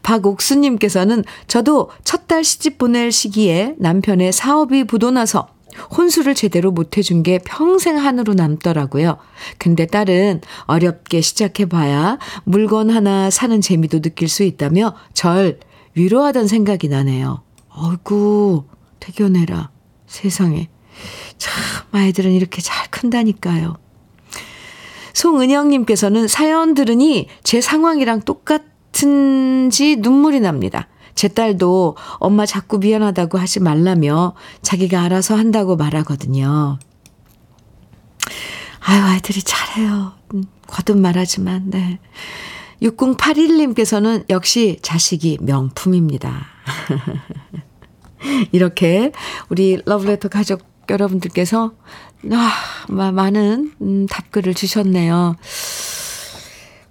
박옥수님께서는 0.03 1.23
저도 1.47 1.89
첫 2.03 2.27
달 2.27 2.43
시집 2.43 2.77
보낼 2.77 3.11
시기에 3.11 3.75
남편의 3.79 4.33
사업이 4.33 4.83
부도나서 4.83 5.47
혼수를 5.95 6.35
제대로 6.35 6.71
못 6.71 6.97
해준 6.97 7.23
게 7.23 7.39
평생 7.39 7.97
한으로 7.97 8.33
남더라고요. 8.33 9.17
근데 9.57 9.85
딸은 9.85 10.41
어렵게 10.65 11.21
시작해봐야 11.21 12.19
물건 12.43 12.89
하나 12.89 13.29
사는 13.29 13.59
재미도 13.61 14.01
느낄 14.01 14.27
수 14.27 14.43
있다며 14.43 14.95
절 15.13 15.59
위로하던 15.95 16.47
생각이 16.47 16.89
나네요. 16.89 17.43
어이구, 17.69 18.65
대견해라. 18.99 19.71
세상에. 20.05 20.69
참, 21.37 21.53
아이들은 21.91 22.31
이렇게 22.31 22.61
잘 22.61 22.89
큰다니까요. 22.89 23.75
송은영님께서는 25.13 26.27
사연 26.27 26.75
들으니 26.75 27.27
제 27.43 27.61
상황이랑 27.61 28.21
똑같은지 28.21 29.95
눈물이 29.97 30.39
납니다. 30.39 30.87
제 31.17 31.27
딸도 31.27 31.97
엄마 32.19 32.45
자꾸 32.45 32.77
미안하다고 32.77 33.39
하지 33.39 33.59
말라며 33.59 34.35
자기가 34.61 35.01
알아서 35.01 35.35
한다고 35.35 35.75
말하거든요. 35.75 36.77
아유, 38.81 39.01
아이들이 39.03 39.41
잘해요. 39.41 40.13
음, 40.35 40.43
거듭 40.67 40.99
말하지만, 40.99 41.71
네. 41.71 41.99
6081님께서는 42.83 44.25
역시 44.29 44.77
자식이 44.83 45.39
명품입니다. 45.41 46.45
이렇게 48.51 49.11
우리 49.49 49.81
러브레터 49.85 50.29
가족 50.29 50.61
여러분들께서 50.87 51.73
아, 52.31 53.11
많은 53.11 53.73
음, 53.81 54.05
답글을 54.05 54.53
주셨네요. 54.53 55.35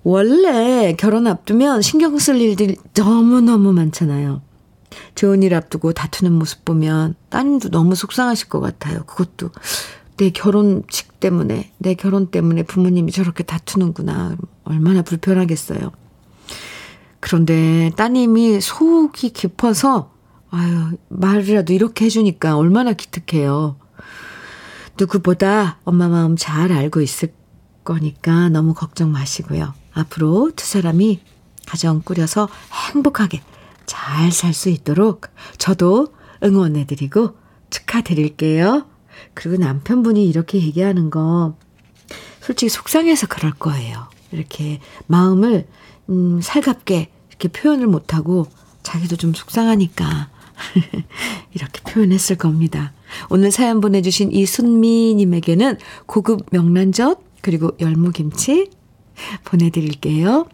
원래 0.08 0.94
결혼 0.96 1.26
앞두면 1.26 1.82
신경 1.82 2.16
쓸 2.16 2.40
일들이 2.40 2.76
너무너무 2.94 3.72
많잖아요. 3.72 4.40
좋은 5.16 5.42
일 5.42 5.52
앞두고 5.52 5.94
다투는 5.94 6.30
모습 6.30 6.64
보면 6.64 7.16
따님도 7.28 7.70
너무 7.70 7.96
속상하실 7.96 8.48
것 8.48 8.60
같아요. 8.60 9.02
그것도 9.06 9.50
내 10.16 10.30
결혼식 10.30 11.18
때문에, 11.18 11.72
내 11.78 11.94
결혼 11.94 12.28
때문에 12.28 12.62
부모님이 12.62 13.10
저렇게 13.10 13.42
다투는구나. 13.42 14.36
얼마나 14.62 15.02
불편하겠어요. 15.02 15.90
그런데 17.18 17.90
따님이 17.96 18.60
속이 18.60 19.30
깊어서, 19.30 20.12
아유, 20.50 20.98
말이라도 21.08 21.72
이렇게 21.72 22.04
해주니까 22.04 22.56
얼마나 22.56 22.92
기특해요. 22.92 23.74
누구보다 25.00 25.78
엄마 25.82 26.06
마음 26.06 26.36
잘 26.36 26.70
알고 26.70 27.00
있을 27.00 27.34
거니까 27.82 28.50
너무 28.50 28.72
걱정 28.72 29.10
마시고요. 29.10 29.74
앞으로 29.96 30.52
두 30.54 30.64
사람이 30.66 31.20
가정 31.66 32.02
꾸려서 32.02 32.48
행복하게 32.92 33.42
잘 33.86 34.30
살 34.32 34.52
수 34.52 34.68
있도록 34.68 35.22
저도 35.58 36.08
응원해드리고 36.42 37.36
축하드릴게요. 37.70 38.86
그리고 39.34 39.56
남편분이 39.56 40.26
이렇게 40.28 40.58
얘기하는 40.58 41.10
거 41.10 41.56
솔직히 42.40 42.68
속상해서 42.68 43.26
그럴 43.26 43.52
거예요. 43.52 44.08
이렇게 44.32 44.80
마음을 45.06 45.66
음, 46.10 46.40
살갑게 46.42 47.10
이렇게 47.30 47.48
표현을 47.48 47.86
못하고 47.86 48.46
자기도 48.82 49.16
좀 49.16 49.34
속상하니까 49.34 50.28
이렇게 51.54 51.80
표현했을 51.90 52.36
겁니다. 52.36 52.92
오늘 53.30 53.50
사연 53.50 53.80
보내주신 53.80 54.32
이순미님에게는 54.32 55.78
고급 56.06 56.46
명란젓 56.50 57.20
그리고 57.40 57.70
열무김치 57.80 58.70
보내드릴게요. 59.44 60.46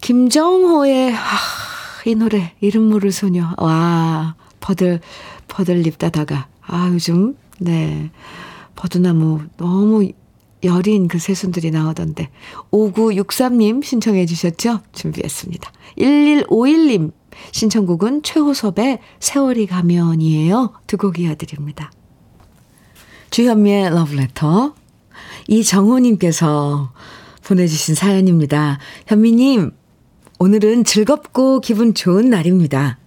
김정호의 0.00 1.12
아, 1.14 1.18
이 2.06 2.14
노래 2.14 2.54
이름 2.60 2.84
모를 2.88 3.12
소녀 3.12 3.52
와 3.58 4.36
버들 4.60 5.00
버들 5.48 5.80
립 5.80 5.98
따다가 5.98 6.48
아 6.62 6.88
요즘 6.92 7.36
네 7.58 8.10
버드나무 8.76 9.40
너무 9.56 10.10
여린 10.64 11.08
그 11.08 11.18
새순들이 11.18 11.70
나오던데 11.70 12.30
5963님 12.72 13.82
신청해 13.84 14.26
주셨죠? 14.26 14.80
준비했습니다. 14.92 15.70
1151님 15.98 17.12
신청곡은 17.52 18.22
최호섭의 18.22 18.98
세월이 19.20 19.66
가면이에요. 19.66 20.72
두 20.86 20.96
곡 20.96 21.18
이어드립니다. 21.20 21.90
주현미의 23.30 23.90
러브레터 23.90 24.74
이정호님께서 25.48 26.92
보내주신 27.42 27.94
사연입니다. 27.94 28.78
현미님, 29.06 29.72
오늘은 30.38 30.84
즐겁고 30.84 31.60
기분 31.60 31.94
좋은 31.94 32.30
날입니다. 32.30 32.98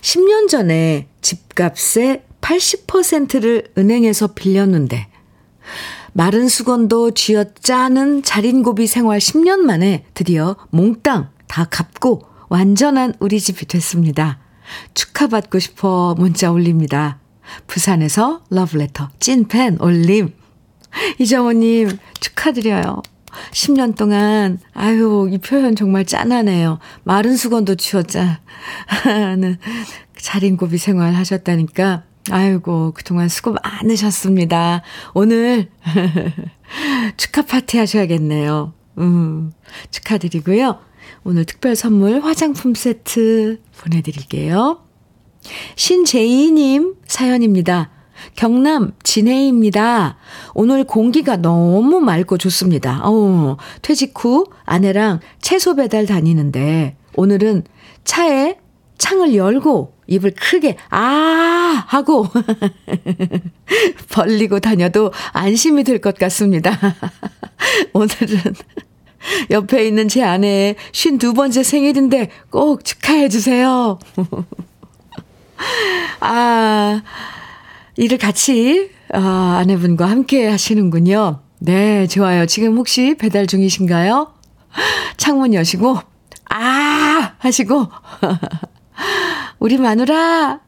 10년 0.00 0.48
전에 0.48 1.08
집값의 1.20 2.22
80%를 2.40 3.72
은행에서 3.76 4.28
빌렸는데, 4.28 5.08
마른 6.12 6.48
수건도 6.48 7.10
쥐어 7.10 7.44
짜는 7.60 8.22
자린고비 8.22 8.86
생활 8.86 9.18
10년 9.18 9.58
만에 9.58 10.04
드디어 10.14 10.56
몽땅 10.70 11.30
다 11.46 11.64
갚고 11.64 12.22
완전한 12.48 13.14
우리 13.18 13.40
집이 13.40 13.66
됐습니다. 13.66 14.38
축하받고 14.94 15.58
싶어 15.58 16.14
문자 16.16 16.50
올립니다. 16.52 17.18
부산에서 17.66 18.42
러브레터 18.50 19.10
찐팬 19.18 19.78
올림. 19.80 20.37
이정호님, 21.18 21.98
축하드려요. 22.20 23.02
10년 23.52 23.96
동안, 23.96 24.58
아유, 24.74 25.28
이 25.30 25.38
표현 25.38 25.76
정말 25.76 26.04
짠하네요. 26.04 26.78
마른 27.04 27.36
수건도 27.36 27.76
치웠자. 27.76 28.40
하는 28.86 29.58
자린고비 30.18 30.78
생활 30.78 31.14
하셨다니까. 31.14 32.04
아이고, 32.30 32.92
그동안 32.94 33.28
수고 33.28 33.54
많으셨습니다. 33.62 34.82
오늘 35.14 35.70
축하 37.16 37.42
파티 37.42 37.78
하셔야겠네요. 37.78 38.74
음, 38.98 39.52
축하드리고요. 39.90 40.80
오늘 41.24 41.44
특별 41.44 41.76
선물 41.76 42.20
화장품 42.20 42.74
세트 42.74 43.60
보내드릴게요. 43.78 44.82
신재희님 45.76 46.96
사연입니다. 47.06 47.90
경남 48.36 48.92
진해입니다. 49.02 50.16
오늘 50.54 50.84
공기가 50.84 51.36
너무 51.36 52.00
맑고 52.00 52.38
좋습니다. 52.38 53.00
어, 53.04 53.56
퇴직 53.82 54.12
후 54.16 54.46
아내랑 54.64 55.20
채소 55.40 55.74
배달 55.76 56.06
다니는데 56.06 56.96
오늘은 57.16 57.64
차에 58.04 58.56
창을 58.98 59.34
열고 59.34 59.94
입을 60.08 60.32
크게 60.34 60.76
아 60.90 61.84
하고 61.86 62.26
벌리고 64.10 64.60
다녀도 64.60 65.12
안심이 65.32 65.84
될 65.84 66.00
것 66.00 66.16
같습니다. 66.16 66.76
오늘은 67.92 68.54
옆에 69.50 69.86
있는 69.86 70.08
제 70.08 70.22
아내의 70.22 70.76
52번째 70.92 71.62
생일인데 71.62 72.30
꼭 72.50 72.84
축하해 72.84 73.28
주세요. 73.28 73.98
아, 76.20 77.02
일을 77.98 78.16
같이 78.16 78.90
아, 79.12 79.58
아내분과 79.60 80.08
함께 80.08 80.46
하시는군요. 80.46 81.40
네, 81.58 82.06
좋아요. 82.06 82.46
지금 82.46 82.76
혹시 82.76 83.16
배달 83.18 83.48
중이신가요? 83.48 84.32
창문 85.16 85.52
여시고, 85.52 85.98
아! 86.48 87.32
하시고, 87.38 87.88
우리 89.58 89.78
마누라, 89.78 90.60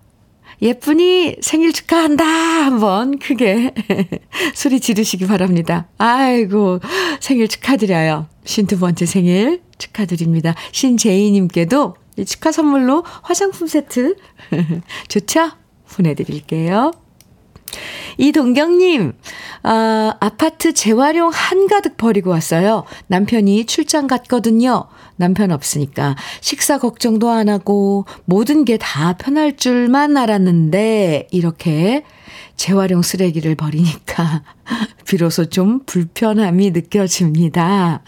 예쁜이 0.61 1.37
생일 1.41 1.73
축하한다! 1.73 2.25
한번 2.25 3.21
크게 3.21 3.75
소리 4.53 4.81
지르시기 4.81 5.29
바랍니다. 5.29 5.87
아이고, 5.99 6.81
생일 7.21 7.47
축하드려요. 7.47 8.27
쉰두 8.45 8.81
번째 8.81 9.07
생일 9.07 9.63
축하드립니다. 9.79 10.57
신재희님께도 10.73 11.95
축하 12.27 12.51
선물로 12.51 13.05
화장품 13.23 13.69
세트 13.69 14.17
좋죠? 15.07 15.53
보내드릴게요. 15.93 16.91
이동경님, 18.19 19.13
아, 19.63 20.15
아파트 20.21 20.73
재활용 20.75 21.31
한가득 21.33 21.97
버리고 21.97 22.31
왔어요. 22.31 22.85
남편이 23.07 23.67
출장 23.67 24.07
갔거든요. 24.07 24.85
남편 25.17 25.51
없으니까 25.53 26.17
식사 26.41 26.79
걱정도 26.79 27.31
안 27.31 27.49
하고 27.49 28.07
모든 28.25 28.65
게 28.65 28.79
다 28.79 29.15
편할 29.15 29.57
줄만 29.57 30.17
알았는데, 30.17 31.29
이렇게 31.31 32.05
재활용 32.57 33.03
쓰레기를 33.03 33.55
버리니까 33.55 34.43
비로소 35.07 35.47
좀 35.47 35.81
불편함이 35.87 36.71
느껴집니다. 36.73 38.03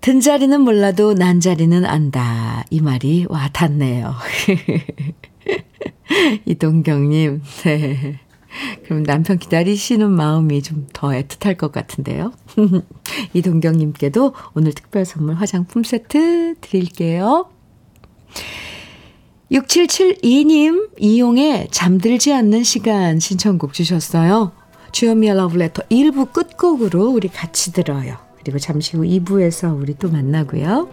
든 0.00 0.20
자리는 0.20 0.60
몰라도 0.60 1.14
난 1.14 1.40
자리는 1.40 1.84
안다. 1.84 2.64
이 2.70 2.80
말이 2.80 3.26
와 3.28 3.48
닿네요. 3.52 4.14
이동경님, 6.46 7.42
네. 7.64 8.20
그럼 8.84 9.02
남편 9.02 9.38
기다리시는 9.38 10.10
마음이 10.10 10.62
좀 10.62 10.86
더 10.92 11.08
애틋할 11.08 11.58
것 11.58 11.72
같은데요. 11.72 12.32
이동경님께도 13.34 14.32
오늘 14.54 14.72
특별 14.72 15.04
선물 15.04 15.34
화장품 15.34 15.84
세트 15.84 16.54
드릴게요. 16.62 17.50
6772님, 19.52 20.90
이용의 20.98 21.68
잠들지 21.70 22.32
않는 22.32 22.64
시간 22.64 23.20
신청곡 23.20 23.74
주셨어요. 23.74 24.52
주현미의 24.92 25.36
러브레터 25.36 25.82
1부 25.90 26.32
끝곡으로 26.32 27.10
우리 27.10 27.28
같이 27.28 27.72
들어요. 27.72 28.16
그리고 28.38 28.58
잠시 28.58 28.96
후 28.96 29.02
2부에서 29.02 29.78
우리 29.78 29.94
또 29.98 30.08
만나고요. 30.10 30.88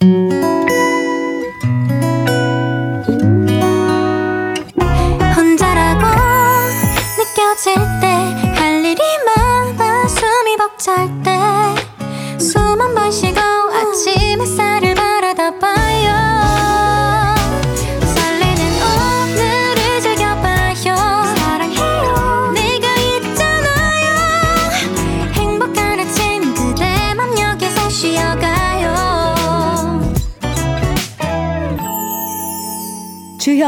Música 0.00 0.57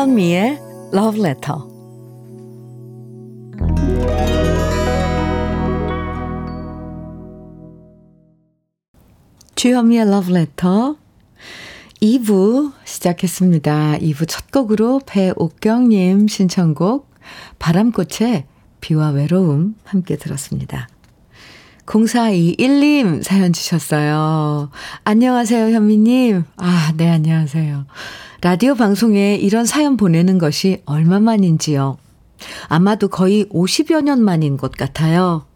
주현미의 0.01 0.59
Love 0.95 1.21
Letter. 1.21 1.61
주현미의 9.55 10.07
Love 10.07 10.35
Letter 10.35 10.95
2부 12.01 12.73
시작했습니다. 12.87 13.99
2부 13.99 14.27
첫 14.27 14.51
곡으로 14.51 15.03
배옥경님 15.05 16.29
신청곡 16.29 17.11
바람꽃의 17.59 18.47
비와 18.81 19.11
외로움 19.11 19.75
함께 19.85 20.17
들었습니다. 20.17 20.89
0421님 21.91 23.21
사연 23.25 23.53
주셨어요. 23.53 24.71
안녕하세요, 25.03 25.75
현미님. 25.75 26.45
아, 26.57 26.93
네, 26.97 27.11
안녕하세요. 27.11 27.85
라디오 28.43 28.77
방송에 28.77 29.35
이런 29.35 29.67
사연 29.67 29.97
보내는 29.97 30.39
것이 30.39 30.83
얼마만인지요. 30.87 31.99
아마도 32.69 33.09
거의 33.09 33.45
50여 33.47 34.03
년 34.03 34.23
만인 34.23 34.57
것 34.57 34.71
같아요. 34.73 35.47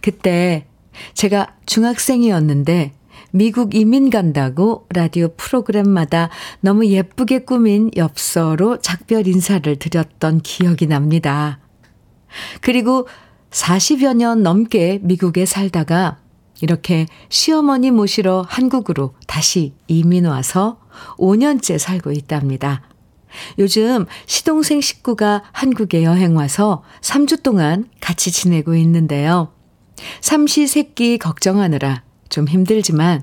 그때 0.00 0.66
제가 1.14 1.56
중학생이었는데 1.66 2.92
미국 3.32 3.74
이민 3.74 4.08
간다고 4.08 4.86
라디오 4.94 5.34
프로그램마다 5.36 6.30
너무 6.60 6.86
예쁘게 6.86 7.40
꾸민 7.40 7.90
엽서로 7.96 8.78
작별 8.78 9.26
인사를 9.26 9.74
드렸던 9.76 10.42
기억이 10.42 10.86
납니다. 10.86 11.58
그리고 12.60 13.08
40여 13.52 14.16
년 14.16 14.42
넘게 14.42 14.98
미국에 15.02 15.46
살다가 15.46 16.18
이렇게 16.60 17.06
시어머니 17.28 17.90
모시러 17.90 18.44
한국으로 18.48 19.14
다시 19.26 19.74
이민 19.88 20.26
와서 20.26 20.78
5년째 21.18 21.78
살고 21.78 22.12
있답니다. 22.12 22.82
요즘 23.58 24.06
시동생 24.26 24.80
식구가 24.80 25.42
한국에 25.52 26.04
여행 26.04 26.36
와서 26.36 26.82
3주 27.00 27.42
동안 27.42 27.88
같이 28.00 28.30
지내고 28.30 28.74
있는데요. 28.76 29.52
삼시 30.20 30.66
세끼 30.66 31.18
걱정하느라 31.18 32.02
좀 32.28 32.48
힘들지만 32.48 33.22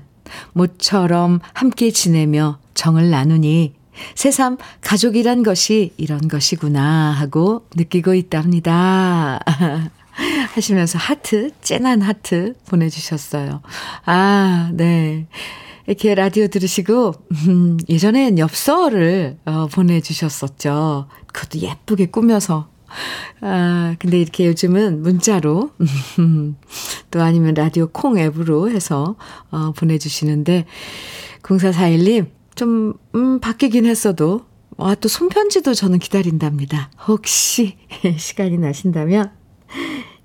모처럼 0.52 1.40
함께 1.52 1.90
지내며 1.90 2.58
정을 2.74 3.10
나누니 3.10 3.74
새삼 4.14 4.58
가족이란 4.80 5.42
것이 5.42 5.92
이런 5.96 6.28
것이구나 6.28 7.12
하고 7.12 7.66
느끼고 7.74 8.14
있답니다. 8.14 9.40
하시면서 10.54 10.98
하트, 10.98 11.50
쨍한 11.60 12.02
하트 12.02 12.54
보내주셨어요. 12.68 13.62
아, 14.04 14.70
네. 14.74 15.26
이렇게 15.86 16.14
라디오 16.14 16.46
들으시고, 16.46 17.12
음, 17.48 17.78
예전엔 17.88 18.38
엽서를 18.38 19.38
어, 19.44 19.66
보내주셨었죠. 19.66 21.08
그것도 21.32 21.58
예쁘게 21.60 22.06
꾸며서. 22.06 22.68
아, 23.40 23.94
근데 23.98 24.20
이렇게 24.20 24.46
요즘은 24.46 25.02
문자로, 25.02 25.70
또 27.10 27.22
아니면 27.22 27.54
라디오 27.54 27.88
콩 27.88 28.18
앱으로 28.18 28.70
해서, 28.70 29.16
어, 29.50 29.72
보내주시는데, 29.72 30.66
0441님, 31.42 32.26
좀, 32.56 32.94
음, 33.14 33.40
바뀌긴 33.40 33.86
했어도, 33.86 34.44
와, 34.76 34.94
또 34.94 35.08
손편지도 35.08 35.74
저는 35.74 35.98
기다린답니다. 35.98 36.90
혹시 37.06 37.76
시간이 38.18 38.58
나신다면, 38.58 39.30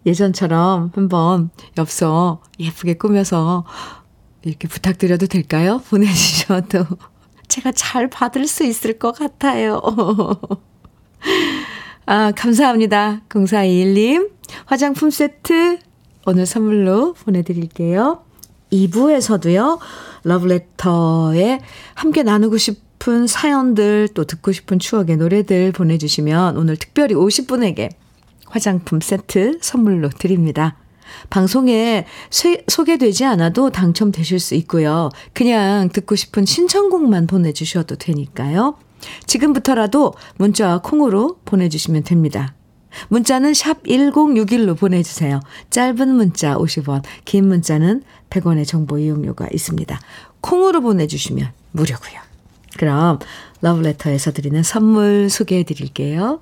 예전처럼 0.05 0.91
한번 0.93 1.49
엽서 1.77 2.41
예쁘게 2.59 2.95
꾸며서 2.95 3.65
이렇게 4.43 4.67
부탁드려도 4.67 5.27
될까요? 5.27 5.81
보내주셔도 5.89 6.85
제가 7.47 7.71
잘 7.71 8.09
받을 8.09 8.47
수 8.47 8.63
있을 8.63 8.99
것 8.99 9.11
같아요. 9.11 9.81
아, 12.05 12.31
감사합니다. 12.31 13.21
0421님. 13.29 14.29
화장품 14.65 15.09
세트 15.09 15.79
오늘 16.25 16.45
선물로 16.45 17.13
보내드릴게요. 17.13 18.23
2부에서도요, 18.71 19.79
러브레터에 20.23 21.59
함께 21.93 22.23
나누고 22.23 22.57
싶은 22.57 23.27
사연들, 23.27 24.09
또 24.13 24.25
듣고 24.25 24.51
싶은 24.51 24.79
추억의 24.79 25.17
노래들 25.17 25.71
보내주시면 25.71 26.57
오늘 26.57 26.77
특별히 26.77 27.15
50분에게 27.15 27.91
화장품 28.45 29.01
세트 29.01 29.59
선물로 29.61 30.09
드립니다. 30.09 30.77
방송에 31.29 32.05
소개되지 32.67 33.25
않아도 33.25 33.69
당첨되실 33.69 34.39
수 34.39 34.55
있고요. 34.55 35.09
그냥 35.33 35.89
듣고 35.89 36.15
싶은 36.15 36.45
신청곡만 36.45 37.27
보내주셔도 37.27 37.95
되니까요. 37.95 38.77
지금부터라도 39.27 40.13
문자와 40.37 40.79
콩으로 40.79 41.39
보내주시면 41.45 42.03
됩니다. 42.03 42.55
문자는 43.09 43.53
샵 43.53 43.83
1061로 43.83 44.77
보내주세요. 44.77 45.41
짧은 45.69 46.09
문자 46.09 46.55
50원, 46.55 47.03
긴 47.25 47.47
문자는 47.47 48.03
100원의 48.29 48.65
정보 48.65 48.97
이용료가 48.97 49.49
있습니다. 49.51 49.99
콩으로 50.41 50.81
보내주시면 50.81 51.51
무료고요. 51.71 52.19
그럼 52.77 53.19
러브레터에서 53.61 54.31
드리는 54.31 54.63
선물 54.63 55.29
소개해 55.29 55.63
드릴게요. 55.63 56.41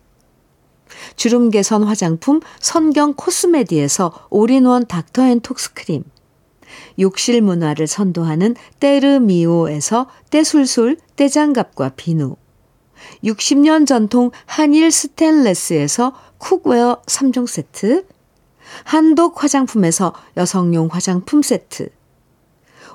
주름 1.15 1.49
개선 1.49 1.83
화장품 1.83 2.41
선경 2.59 3.13
코스메디에서 3.13 4.27
올인원 4.29 4.85
닥터앤톡스 4.87 5.73
크림. 5.73 6.03
욕실 6.99 7.41
문화를 7.41 7.87
선도하는 7.87 8.55
때르미오에서 8.79 10.07
때술술 10.29 10.97
때장갑과 11.15 11.89
비누. 11.95 12.35
60년 13.23 13.87
전통 13.87 14.31
한일 14.45 14.91
스텐레스에서 14.91 16.13
cookware 16.37 17.01
3종 17.05 17.47
세트. 17.47 18.05
한독 18.83 19.43
화장품에서 19.43 20.13
여성용 20.37 20.89
화장품 20.91 21.41
세트. 21.41 21.89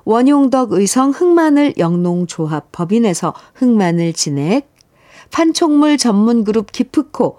원용덕 0.04 0.72
의성 0.72 1.10
흑마늘 1.10 1.74
영농조합 1.78 2.70
법인에서 2.70 3.34
흑마늘 3.54 4.12
진액. 4.12 4.72
판촉물 5.32 5.98
전문 5.98 6.44
그룹 6.44 6.70
기프코 6.70 7.38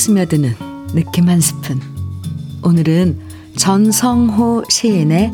스며드는 0.00 0.56
느낌 0.94 1.28
한 1.28 1.42
스푼. 1.42 1.78
오늘은 2.62 3.20
전성호 3.56 4.64
시인의 4.70 5.30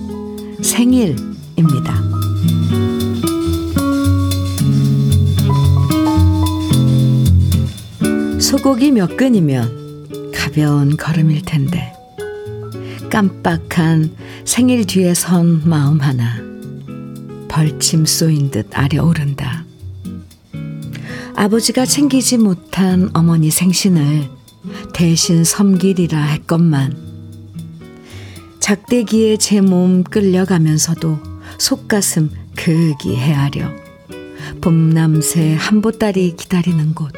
생일입니다. 0.60 2.02
소고기 8.40 8.90
몇 8.90 9.16
근이면 9.16 10.32
가벼운 10.34 10.96
걸음일 10.96 11.42
텐데 11.42 11.92
깜빡한 13.08 14.16
생일 14.44 14.84
뒤에 14.84 15.14
선 15.14 15.62
마음 15.64 16.00
하나 16.00 16.40
벌침 17.46 18.04
쏘인 18.04 18.50
듯 18.50 18.76
아려 18.76 19.04
오른다. 19.04 19.64
아버지가 21.36 21.86
챙기지 21.86 22.38
못한 22.38 23.10
어머니 23.14 23.52
생신을 23.52 24.35
대신 24.96 25.44
섬기리라 25.44 26.18
했건만 26.18 26.96
작대기에 28.60 29.36
제 29.36 29.60
몸 29.60 30.02
끌려가면서도 30.02 31.18
속가슴 31.58 32.30
그윽이 32.56 33.14
헤아려 33.14 33.68
봄남새 34.62 35.54
한보따리 35.56 36.34
기다리는 36.36 36.94
곳 36.94 37.12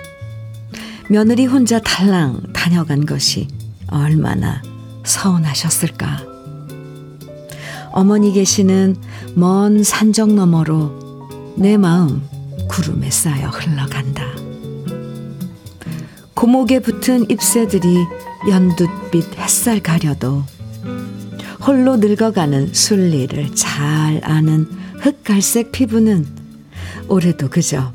며느리 1.09 1.47
혼자 1.47 1.79
달랑 1.79 2.53
다녀간 2.53 3.07
것이 3.07 3.47
얼마나 3.87 4.61
서운하셨을까. 5.05 6.25
어머니 7.93 8.33
계시는 8.33 8.97
먼 9.37 9.85
산적 9.85 10.35
너머로 10.35 11.55
내 11.57 11.77
마음 11.77 12.23
구름에 12.69 13.09
쌓여 13.13 13.51
흘러간다. 13.51 14.48
고목에 16.39 16.79
붙은 16.79 17.29
잎새들이 17.29 18.07
연두빛 18.49 19.39
햇살 19.41 19.83
가려도 19.83 20.45
홀로 21.67 21.97
늙어가는 21.97 22.73
순리를 22.73 23.57
잘 23.57 24.21
아는 24.23 24.71
흑갈색 25.01 25.73
피부는 25.73 26.25
올해도 27.09 27.51
그저 27.51 27.93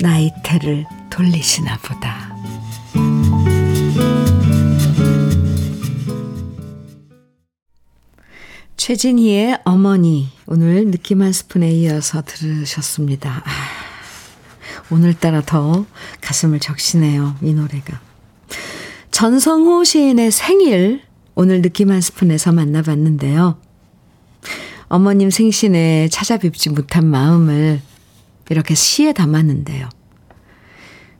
나이테를 0.00 0.86
돌리시나 1.10 1.76
보다. 1.82 2.34
최진희의 8.78 9.58
어머니 9.66 10.28
오늘 10.46 10.90
느낌 10.90 11.20
한 11.20 11.32
스푼에 11.32 11.70
이어서 11.72 12.22
들으셨습니다. 12.24 13.44
아, 14.88 14.94
오늘따라 14.94 15.42
더 15.42 15.86
가슴을 16.20 16.60
적시네요. 16.60 17.36
이 17.42 17.52
노래가. 17.54 18.00
전성호 19.10 19.84
시인의 19.84 20.30
생일 20.30 21.02
오늘 21.34 21.62
느낌 21.62 21.90
한 21.90 22.00
스푼에서 22.00 22.52
만나봤는데요. 22.52 23.58
어머님 24.88 25.30
생신에 25.30 26.08
찾아뵙지 26.08 26.70
못한 26.70 27.06
마음을 27.06 27.80
이렇게 28.50 28.74
시에 28.74 29.12
담았는데요. 29.12 29.88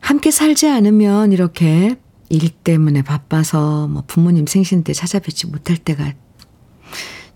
함께 0.00 0.30
살지 0.30 0.68
않으면 0.68 1.32
이렇게 1.32 1.96
일 2.30 2.50
때문에 2.50 3.02
바빠서 3.02 3.88
뭐 3.88 4.04
부모님 4.06 4.46
생신 4.46 4.84
때 4.84 4.92
찾아뵙지 4.92 5.46
못할 5.48 5.76
때가 5.76 6.12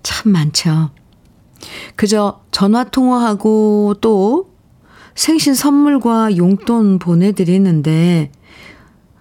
참 0.03 0.33
많죠. 0.33 0.90
그저 1.97 2.42
전화 2.51 2.85
통화하고 2.85 3.97
또 4.01 4.51
생신 5.14 5.55
선물과 5.55 6.37
용돈 6.37 6.98
보내드리는데, 6.98 8.31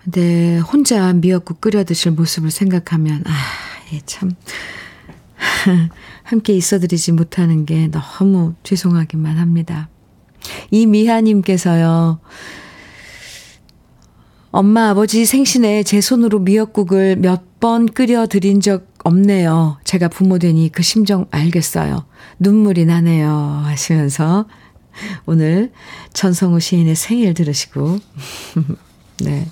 네, 0.06 0.58
혼자 0.60 1.14
미역국 1.14 1.62
끓여 1.62 1.84
드실 1.84 2.12
모습을 2.12 2.52
생각하면, 2.52 3.24
아, 3.28 3.32
예, 3.94 4.02
참, 4.06 4.32
함께 6.24 6.54
있어드리지 6.54 7.12
못하는 7.12 7.66
게 7.66 7.88
너무 7.88 8.54
죄송하기만 8.64 9.38
합니다. 9.38 9.90
이미하님께서요, 10.72 12.20
엄마 14.52 14.90
아버지 14.90 15.26
생신에 15.26 15.84
제 15.84 16.02
손으로 16.02 16.40
미역국을 16.40 17.18
몇 17.18 17.52
번 17.62 17.86
끓여 17.86 18.26
드린 18.26 18.60
적 18.60 18.88
없네요. 19.04 19.78
제가 19.84 20.08
부모 20.08 20.40
되니 20.40 20.70
그 20.72 20.82
심정 20.82 21.28
알겠어요. 21.30 22.06
눈물이 22.40 22.86
나네요. 22.86 23.30
하시면서 23.64 24.48
오늘 25.26 25.72
전성우 26.14 26.60
시인의 26.60 26.96
생일 26.96 27.34
들으시고, 27.34 28.00
네. 29.24 29.48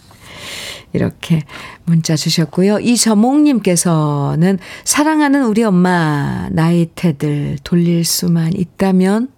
이렇게 0.93 1.43
문자 1.85 2.15
주셨고요. 2.15 2.79
이저몽님께서는 2.79 4.57
사랑하는 4.85 5.45
우리 5.45 5.63
엄마 5.63 6.49
나이테들 6.51 7.59
돌릴 7.63 8.03
수만 8.05 8.53
있다면 8.53 9.29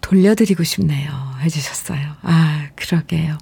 돌려드리고 0.00 0.62
싶네요. 0.62 1.10
해주셨어요. 1.40 2.00
아, 2.22 2.68
그러게요. 2.76 3.38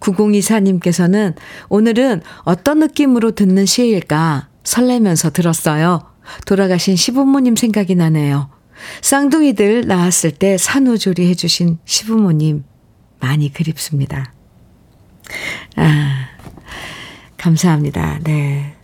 9024님께서는 0.00 1.34
오늘은 1.68 2.22
어떤 2.42 2.80
느낌으로 2.80 3.30
듣는 3.30 3.64
시일까 3.64 4.48
설레면서 4.64 5.30
들었어요. 5.30 6.02
돌아가신 6.46 6.96
시부모님 6.96 7.56
생각이 7.56 7.94
나네요. 7.94 8.50
쌍둥이들 9.02 9.86
낳았을 9.86 10.32
때 10.32 10.56
산후조리 10.58 11.28
해주신 11.30 11.78
시부모님 11.84 12.64
많이 13.20 13.52
그립습니다. 13.52 14.32
아, 15.76 16.28
감사합니다. 17.36 18.20
네. 18.24 18.74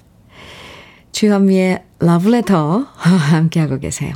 주현미의 1.13 1.85
러브레터 1.99 2.87
함께하고 2.97 3.79
계세요. 3.79 4.15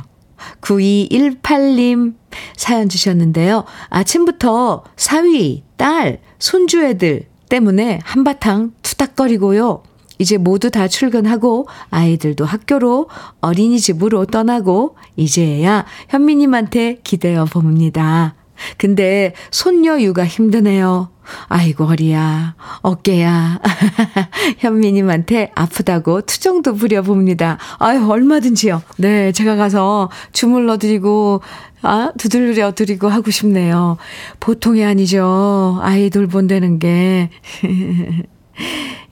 9218님 0.61 2.15
사연 2.55 2.89
주셨는데요. 2.89 3.65
아침부터 3.89 4.83
사위, 4.95 5.63
딸, 5.77 6.19
손주 6.39 6.83
애들 6.83 7.27
때문에 7.49 7.99
한바탕 8.03 8.73
투닥거리고요. 8.81 9.83
이제 10.17 10.37
모두 10.37 10.71
다 10.71 10.87
출근하고 10.87 11.67
아이들도 11.89 12.45
학교로 12.45 13.09
어린이집으로 13.41 14.25
떠나고 14.25 14.95
이제야 15.15 15.85
현미님한테 16.09 16.99
기대어 17.03 17.45
봅니다. 17.45 18.35
근데 18.77 19.33
손녀 19.51 19.99
육아 19.99 20.25
힘드네요. 20.25 21.09
아이고 21.47 21.85
허리야 21.85 22.55
어깨야 22.81 23.59
현미님한테 24.59 25.51
아프다고 25.55 26.21
투정도 26.21 26.75
부려봅니다. 26.75 27.57
아유 27.79 28.07
얼마든지요. 28.07 28.81
네 28.97 29.31
제가 29.31 29.55
가서 29.55 30.09
주물러 30.33 30.77
드리고 30.77 31.41
아 31.81 32.11
두들려 32.17 32.73
드리고 32.73 33.07
하고 33.07 33.31
싶네요. 33.31 33.97
보통이 34.39 34.85
아니죠. 34.85 35.79
아이 35.81 36.09
돌 36.09 36.27
본다는 36.27 36.79
게 36.79 37.29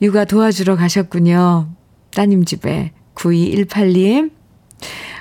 육아 0.02 0.26
도와주러 0.26 0.76
가셨군요. 0.76 1.70
따님 2.12 2.46
집에 2.46 2.92
9218님 3.16 4.32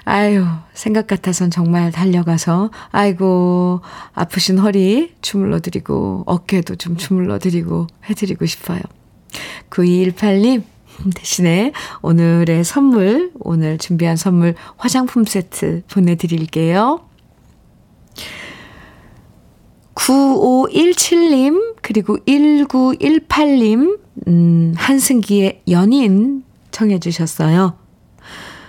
아유, 0.04 0.44
생각 0.74 1.06
같아선 1.06 1.50
정말 1.50 1.92
달려가서, 1.92 2.70
아이고, 2.90 3.82
아프신 4.14 4.58
허리 4.58 5.14
주물러 5.20 5.60
드리고, 5.60 6.24
어깨도 6.26 6.74
좀 6.76 6.96
주물러 6.96 7.38
드리고, 7.38 7.86
해드리고 8.10 8.46
싶어요. 8.46 8.80
9218님, 9.70 10.64
대신에 11.14 11.72
오늘의 12.02 12.64
선물, 12.64 13.30
오늘 13.38 13.78
준비한 13.78 14.16
선물 14.16 14.54
화장품 14.76 15.24
세트 15.24 15.82
보내드릴게요. 15.88 17.00
9517님, 19.94 21.74
그리고 21.82 22.16
1918님, 22.26 23.98
음, 24.28 24.74
한승기의 24.76 25.62
연인 25.68 26.44
청해주셨어요. 26.70 27.76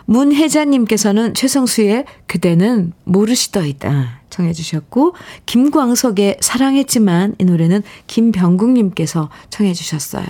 문혜자님께서는 0.06 1.34
최성수의 1.34 2.06
그대는 2.28 2.92
모르시더이다 3.06 4.22
청해 4.30 4.52
주셨고 4.52 5.16
김광석의 5.46 6.38
사랑했지만 6.42 7.36
이 7.40 7.46
노래는 7.46 7.84
김병국님께서 8.08 9.30
청해 9.50 9.74
주셨어요. 9.74 10.26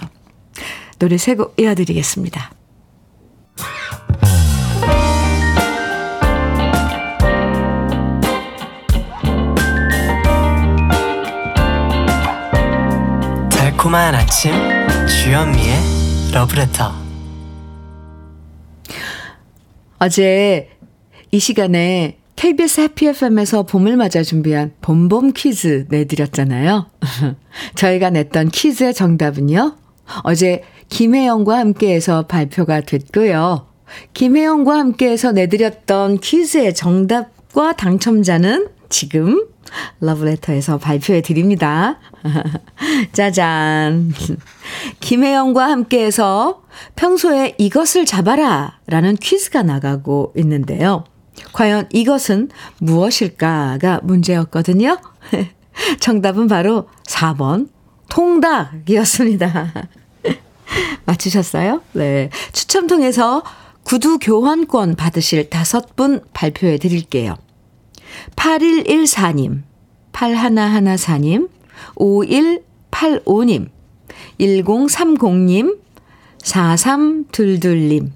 노래 0.99 1.17
세 1.17 1.36
곡 1.36 1.56
이어드리겠습니다. 1.60 2.51
달콤한 13.84 14.15
아침 14.15 14.54
주현미의 15.10 15.76
러브레터 16.34 16.93
어제 20.00 20.69
이 21.32 21.39
시간에 21.39 22.17
KBS 22.38 22.80
해피 22.80 23.08
FM에서 23.08 23.63
봄을 23.63 23.98
맞아 23.98 24.24
준비한 24.24 24.72
봄봄 24.82 25.34
퀴즈 25.34 25.88
내드렸잖아요. 25.89 26.88
저희가 27.76 28.10
냈던 28.10 28.52
퀴즈의 28.52 28.93
정답은요. 28.93 29.76
어제 30.24 30.63
김혜영과 30.88 31.58
함께해서 31.58 32.26
발표가 32.26 32.80
됐고요. 32.80 33.67
김혜영과 34.13 34.78
함께해서 34.80 35.34
내드렸던 35.34 36.19
퀴즈의 36.19 36.74
정답과 36.74 37.76
당첨자는 37.76 38.69
지금 38.88 39.53
러브레터에서 40.00 40.78
발표해 40.78 41.22
드립니다. 41.22 42.00
짜잔. 43.14 44.14
김혜영과 45.00 45.70
함께해서 45.70 46.64
평소에 46.96 47.56
이것을 47.58 48.06
잡아라 48.06 48.80
라는 48.88 49.16
퀴즈가 49.16 49.64
나가고 49.64 50.34
있는데요. 50.38 51.04
과연 51.54 51.88
이것은 51.92 52.50
무엇일까가 52.80 54.02
문제였거든요. 54.04 55.00
정답은 56.00 56.48
바로 56.48 56.88
4번 57.08 57.70
통닭이었습니다. 58.10 59.74
맞추셨어요? 61.06 61.82
네. 61.94 62.30
추첨 62.52 62.88
통해서 62.88 63.44
구두 63.84 64.18
교환권 64.20 64.96
받으실 64.96 65.50
다섯 65.50 65.96
분 65.96 66.22
발표해 66.34 66.78
드릴게요. 66.78 67.36
8114님, 68.36 69.63
8114님, 70.12 71.49
5185님, 71.95 73.69
1030님, 74.39 75.80
4322님, 76.43 78.12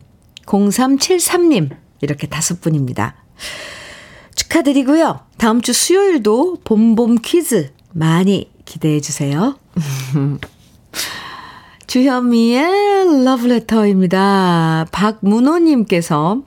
0373님, 0.45 1.69
이렇게 2.01 2.27
다섯 2.27 2.61
분입니다. 2.61 3.15
축하드리고요. 4.35 5.21
다음 5.37 5.61
주 5.61 5.73
수요일도 5.73 6.59
봄봄 6.63 7.17
퀴즈 7.23 7.71
많이 7.93 8.51
기대해 8.65 8.99
주세요. 9.01 9.57
주현미의 11.87 13.23
러브레터입니다. 13.23 14.87
박문호님께서 14.91 16.41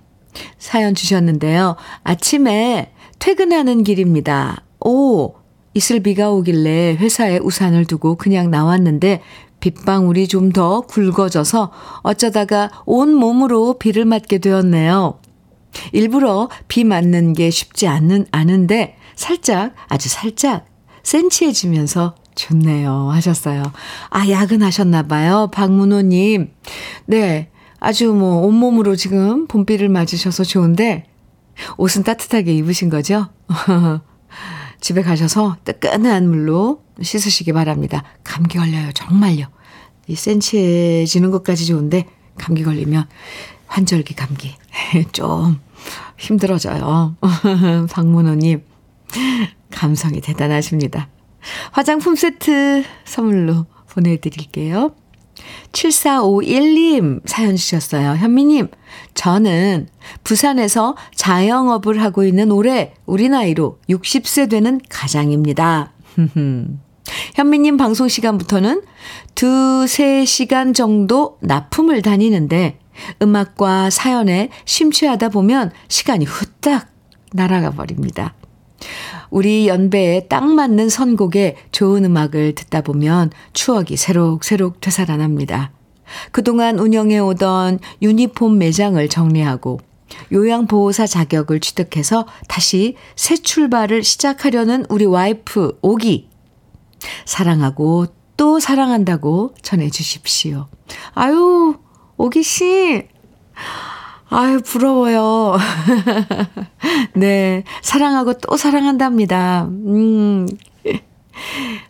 사연 0.58 0.94
주셨는데요. 0.94 1.76
아침에 2.04 2.92
퇴근하는 3.20 3.84
길입니다. 3.84 4.64
오, 4.80 5.34
이슬 5.74 6.00
비가 6.00 6.30
오길래 6.30 6.96
회사에 6.98 7.38
우산을 7.38 7.84
두고 7.84 8.16
그냥 8.16 8.50
나왔는데 8.50 9.20
빗방울이 9.60 10.26
좀 10.26 10.52
더 10.52 10.80
굵어져서 10.80 11.70
어쩌다가 12.02 12.70
온 12.86 13.14
몸으로 13.14 13.78
비를 13.78 14.06
맞게 14.06 14.38
되었네요. 14.38 15.20
일부러 15.92 16.48
비 16.66 16.82
맞는 16.82 17.34
게 17.34 17.50
쉽지 17.50 17.86
않는, 17.86 18.26
않은데 18.32 18.96
살짝, 19.14 19.74
아주 19.88 20.08
살짝 20.08 20.64
센치해지면서 21.02 22.14
좋네요. 22.34 23.10
하셨어요. 23.10 23.62
아, 24.08 24.28
야근하셨나봐요. 24.28 25.50
박문호님. 25.52 26.50
네. 27.06 27.50
아주 27.78 28.12
뭐 28.12 28.46
온몸으로 28.46 28.96
지금 28.96 29.46
봄비를 29.46 29.88
맞으셔서 29.90 30.44
좋은데 30.44 31.04
옷은 31.76 32.02
따뜻하게 32.02 32.54
입으신 32.54 32.90
거죠? 32.90 33.28
집에 34.80 35.02
가셔서 35.02 35.56
뜨끈한 35.64 36.28
물로 36.28 36.82
씻으시기 37.02 37.52
바랍니다. 37.52 38.02
감기 38.24 38.58
걸려요. 38.58 38.92
정말요. 38.92 39.46
이 40.06 40.14
센치해지는 40.14 41.30
것까지 41.30 41.66
좋은데 41.66 42.06
감기 42.38 42.64
걸리면 42.64 43.06
환절기 43.66 44.14
감기 44.14 44.56
좀 45.12 45.60
힘들어져요. 46.18 47.16
박문호님 47.90 48.62
감성이 49.70 50.20
대단하십니다. 50.20 51.08
화장품 51.72 52.16
세트 52.16 52.84
선물로 53.04 53.66
보내드릴게요. 53.88 54.94
7451님 55.72 57.20
사연 57.26 57.56
주셨어요. 57.56 58.16
현미님, 58.16 58.68
저는 59.14 59.88
부산에서 60.24 60.96
자영업을 61.14 62.02
하고 62.02 62.24
있는 62.24 62.50
올해 62.50 62.94
우리 63.06 63.28
나이로 63.28 63.78
60세 63.88 64.50
되는 64.50 64.80
가장입니다. 64.88 65.92
현미님 67.34 67.76
방송 67.76 68.08
시간부터는 68.08 68.82
2, 69.34 69.42
3시간 69.42 70.74
정도 70.74 71.38
납품을 71.40 72.02
다니는데 72.02 72.78
음악과 73.22 73.90
사연에 73.90 74.50
심취하다 74.64 75.30
보면 75.30 75.72
시간이 75.88 76.24
후딱 76.24 76.88
날아가 77.32 77.70
버립니다. 77.70 78.34
우리 79.30 79.68
연배에 79.68 80.26
딱 80.28 80.44
맞는 80.44 80.88
선곡에 80.88 81.56
좋은 81.72 82.04
음악을 82.04 82.54
듣다 82.54 82.80
보면 82.80 83.30
추억이 83.52 83.96
새록새록 83.96 84.80
되살아납니다. 84.80 85.72
그동안 86.32 86.78
운영해 86.78 87.18
오던 87.18 87.78
유니폼 88.02 88.58
매장을 88.58 89.08
정리하고 89.08 89.80
요양보호사 90.32 91.06
자격을 91.06 91.60
취득해서 91.60 92.26
다시 92.48 92.96
새 93.14 93.36
출발을 93.36 94.02
시작하려는 94.02 94.84
우리 94.88 95.04
와이프 95.04 95.78
오기. 95.82 96.28
사랑하고 97.24 98.06
또 98.36 98.58
사랑한다고 98.58 99.54
전해주십시오. 99.62 100.66
아유, 101.14 101.76
오기 102.16 102.42
씨. 102.42 103.06
아유, 104.30 104.60
부러워요. 104.64 105.58
네. 107.14 107.64
사랑하고 107.82 108.34
또 108.38 108.56
사랑한답니다. 108.56 109.64
음. 109.64 110.46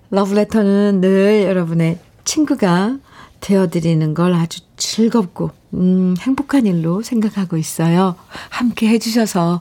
러브레터는 0.09 1.03
늘 1.03 1.43
여러분의 1.45 1.99
친구가 2.24 2.97
되어드리는 3.41 4.14
걸 4.14 4.32
아주 4.34 4.61
즐겁고, 4.76 5.51
음, 5.74 6.14
행복한 6.18 6.64
일로 6.66 7.03
생각하고 7.03 7.59
있어요. 7.59 8.16
함께 8.49 8.88
해주셔서 8.88 9.61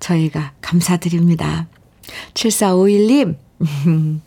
저희가 0.00 0.52
감사드립니다. 0.60 1.68
7451님, 2.34 3.36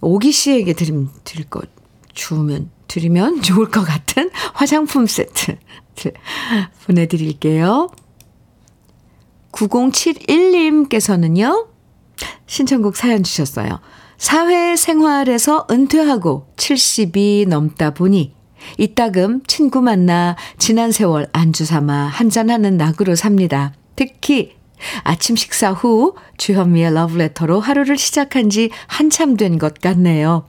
오기 0.00 0.32
씨에게 0.32 0.72
드림, 0.72 1.10
드릴 1.24 1.48
것, 1.48 1.68
주면, 2.14 2.70
드리면 2.88 3.42
좋을 3.42 3.70
것 3.70 3.82
같은 3.82 4.30
화장품 4.54 5.06
세트 5.06 5.56
보내드릴게요. 6.86 7.88
9071님께서는요, 9.52 11.68
신청곡 12.46 12.96
사연 12.96 13.22
주셨어요. 13.22 13.80
사회생활에서 14.16 15.66
은퇴하고 15.70 16.46
70이 16.56 17.46
넘다 17.48 17.92
보니 17.92 18.34
이따금 18.78 19.42
친구 19.46 19.82
만나 19.82 20.36
지난 20.58 20.92
세월 20.92 21.26
안주 21.32 21.64
삼아 21.64 22.06
한잔하는 22.06 22.76
낙으로 22.76 23.16
삽니다. 23.16 23.74
특히 23.96 24.52
아침 25.02 25.36
식사 25.36 25.72
후 25.72 26.14
주현미의 26.36 26.94
러브레터로 26.94 27.60
하루를 27.60 27.98
시작한 27.98 28.50
지 28.50 28.70
한참 28.86 29.36
된 29.36 29.58
것 29.58 29.80
같네요. 29.80 30.46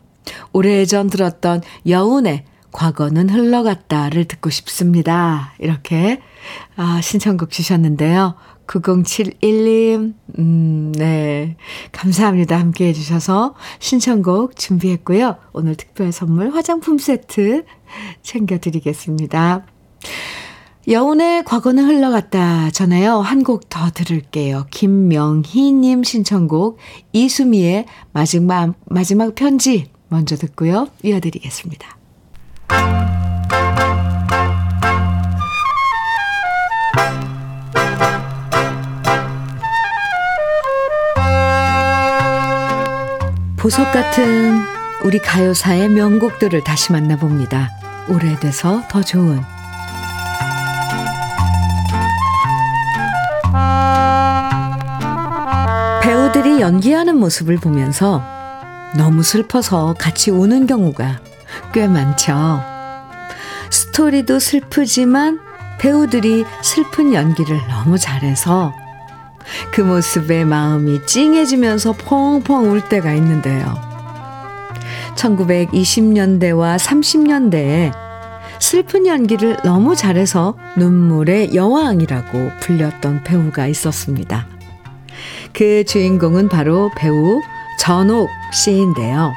오래전 0.53 1.09
들었던 1.09 1.61
여운의 1.87 2.45
과거는 2.73 3.29
흘러갔다를 3.29 4.25
듣고 4.25 4.49
싶습니다. 4.49 5.53
이렇게 5.59 6.19
아, 6.75 6.99
신청곡 7.01 7.51
주셨는데요. 7.51 8.35
9071님, 8.67 10.13
음, 10.39 10.91
네. 10.97 11.55
감사합니다. 11.91 12.57
함께 12.59 12.87
해주셔서 12.87 13.55
신청곡 13.79 14.55
준비했고요. 14.55 15.35
오늘 15.53 15.75
특별 15.75 16.11
선물 16.11 16.49
화장품 16.53 16.97
세트 16.97 17.63
챙겨드리겠습니다. 18.21 19.65
여운의 20.87 21.45
과거는 21.45 21.85
흘러갔다 21.85 22.71
전에요. 22.71 23.19
한 23.19 23.43
곡 23.43 23.69
더 23.69 23.89
들을게요. 23.91 24.67
김명희님 24.71 26.03
신청곡 26.03 26.77
이수미의 27.13 27.85
마지막, 28.11 28.73
마지막 28.85 29.35
편지 29.35 29.91
먼저 30.09 30.35
듣고요. 30.35 30.87
이어드리겠습니다. 31.03 32.02
보석 43.63 43.93
같은 43.93 44.59
우리 45.05 45.19
가요사의 45.19 45.87
명곡들을 45.87 46.65
다시 46.65 46.91
만나봅니다. 46.91 47.71
오래돼서 48.09 48.83
더 48.89 49.01
좋은 49.01 49.41
배우들이 56.01 56.59
연기하는 56.59 57.15
모습을 57.15 57.55
보면서 57.55 58.21
너무 58.97 59.23
슬퍼서 59.23 59.95
같이 59.97 60.29
우는 60.29 60.67
경우가 60.67 61.21
꽤 61.73 61.87
많죠. 61.87 62.61
스토리도 63.69 64.39
슬프지만 64.39 65.39
배우들이 65.79 66.43
슬픈 66.61 67.13
연기를 67.13 67.65
너무 67.69 67.97
잘해서 67.97 68.73
그 69.71 69.81
모습에 69.81 70.45
마음이 70.45 71.05
찡해지면서 71.05 71.93
펑펑 71.93 72.71
울 72.71 72.81
때가 72.87 73.13
있는데요. 73.13 73.75
1920년대와 75.15 76.77
30년대에 76.77 77.91
슬픈 78.59 79.05
연기를 79.05 79.57
너무 79.63 79.95
잘해서 79.95 80.55
눈물의 80.77 81.53
여왕이라고 81.53 82.51
불렸던 82.61 83.23
배우가 83.23 83.67
있었습니다. 83.67 84.47
그 85.53 85.83
주인공은 85.83 86.49
바로 86.49 86.89
배우 86.95 87.41
전옥 87.79 88.29
씨인데요. 88.53 89.33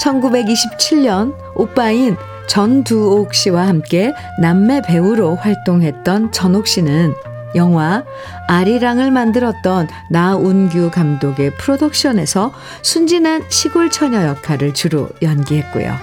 1927년 0.00 1.34
오빠인 1.54 2.16
전두옥 2.48 3.34
씨와 3.34 3.66
함께 3.66 4.12
남매 4.40 4.82
배우로 4.82 5.36
활동했던 5.36 6.32
전옥 6.32 6.66
씨는 6.66 7.14
영화 7.54 8.04
아리랑을 8.48 9.10
만들었던 9.10 9.88
나운규 10.10 10.90
감독의 10.90 11.56
프로덕션에서 11.56 12.52
순진한 12.82 13.44
시골 13.48 13.90
처녀 13.90 14.26
역할을 14.26 14.74
주로 14.74 15.08
연기했고요. 15.20 15.94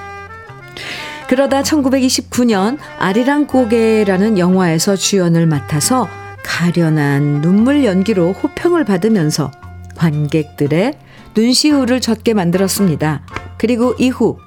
그러다 1.28 1.62
1929년 1.62 2.78
아리랑 2.98 3.46
고개라는 3.46 4.40
영화에서 4.40 4.96
주연을 4.96 5.46
맡아서 5.46 6.08
가련한 6.44 7.42
눈물 7.42 7.86
연기로 7.86 8.34
호평을 8.34 8.84
받으면서 8.84 9.52
관객들의 9.96 10.98
눈시울을 11.36 12.02
젖게 12.02 12.34
만들었습니다. 12.34 13.22
그리고 13.58 13.94
이후 14.00 14.40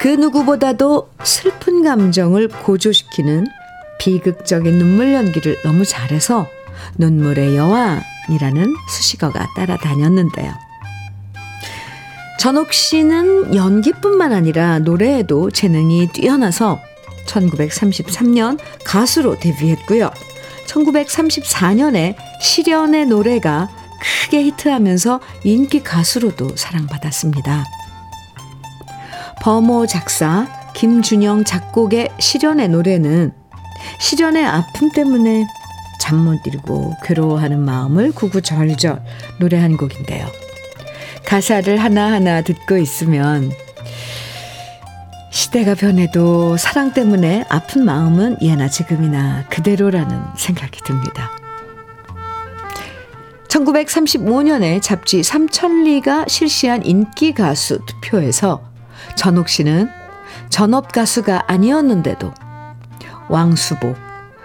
그 0.00 0.08
누구보다도 0.08 1.08
슬픈 1.24 1.82
감정을 1.82 2.48
고조시키는 2.48 3.46
비극적인 3.98 4.78
눈물 4.78 5.12
연기를 5.12 5.60
너무 5.62 5.84
잘해서 5.84 6.48
눈물의 6.96 7.56
여왕이라는 7.56 8.74
수식어가 8.88 9.48
따라다녔는데요. 9.56 10.52
전옥 12.38 12.72
씨는 12.72 13.54
연기뿐만 13.54 14.32
아니라 14.32 14.78
노래에도 14.78 15.50
재능이 15.50 16.08
뛰어나서 16.08 16.80
1933년 17.26 18.58
가수로 18.84 19.38
데뷔했고요. 19.38 20.10
1934년에 20.66 22.16
시련의 22.40 23.06
노래가 23.06 23.70
크게 24.24 24.42
히트하면서 24.44 25.20
인기 25.44 25.82
가수로도 25.82 26.56
사랑받았습니다. 26.56 27.64
범호 29.40 29.86
작사, 29.86 30.46
김준영 30.74 31.44
작곡의 31.44 32.10
시련의 32.18 32.68
노래는 32.68 33.32
시련의 33.98 34.44
아픔 34.44 34.90
때문에 34.90 35.46
잠 36.00 36.16
못 36.16 36.46
이루고 36.46 36.96
괴로워하는 37.02 37.58
마음을 37.60 38.12
구구절절 38.12 39.02
노래한 39.40 39.76
곡인데요. 39.76 40.26
가사를 41.24 41.76
하나하나 41.78 42.42
듣고 42.42 42.76
있으면 42.76 43.50
시대가 45.30 45.74
변해도 45.74 46.56
사랑 46.58 46.92
때문에 46.92 47.44
아픈 47.48 47.84
마음은 47.84 48.36
예나 48.42 48.68
지금이나 48.68 49.46
그대로라는 49.48 50.22
생각이 50.36 50.80
듭니다. 50.84 51.30
1935년에 53.48 54.82
잡지 54.82 55.22
삼천리가 55.22 56.26
실시한 56.28 56.84
인기 56.84 57.32
가수 57.32 57.78
투표에서 57.86 58.62
전옥 59.16 59.48
씨는 59.48 59.88
전업 60.50 60.92
가수가 60.92 61.44
아니었는데도 61.46 62.32
왕수복, 63.28 63.96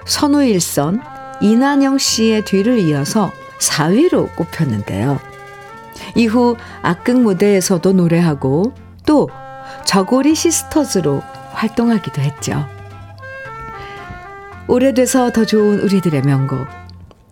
선우일선, 0.06 1.02
이난영 1.42 1.98
씨의 1.98 2.46
뒤를 2.46 2.80
이어서 2.80 3.32
4위로 3.60 4.36
꼽혔는데요. 4.36 5.20
이후 6.16 6.56
악극 6.82 7.22
무대에서도 7.22 7.94
노래하고 7.94 8.74
또 9.06 9.30
저고리 9.86 10.36
시스터즈로 10.36 11.22
활동하기도 11.54 12.22
했죠. 12.22 12.66
오래돼서 14.68 15.32
더 15.32 15.46
좋은 15.46 15.80
우리들의 15.80 16.22
명곡. 16.22 16.68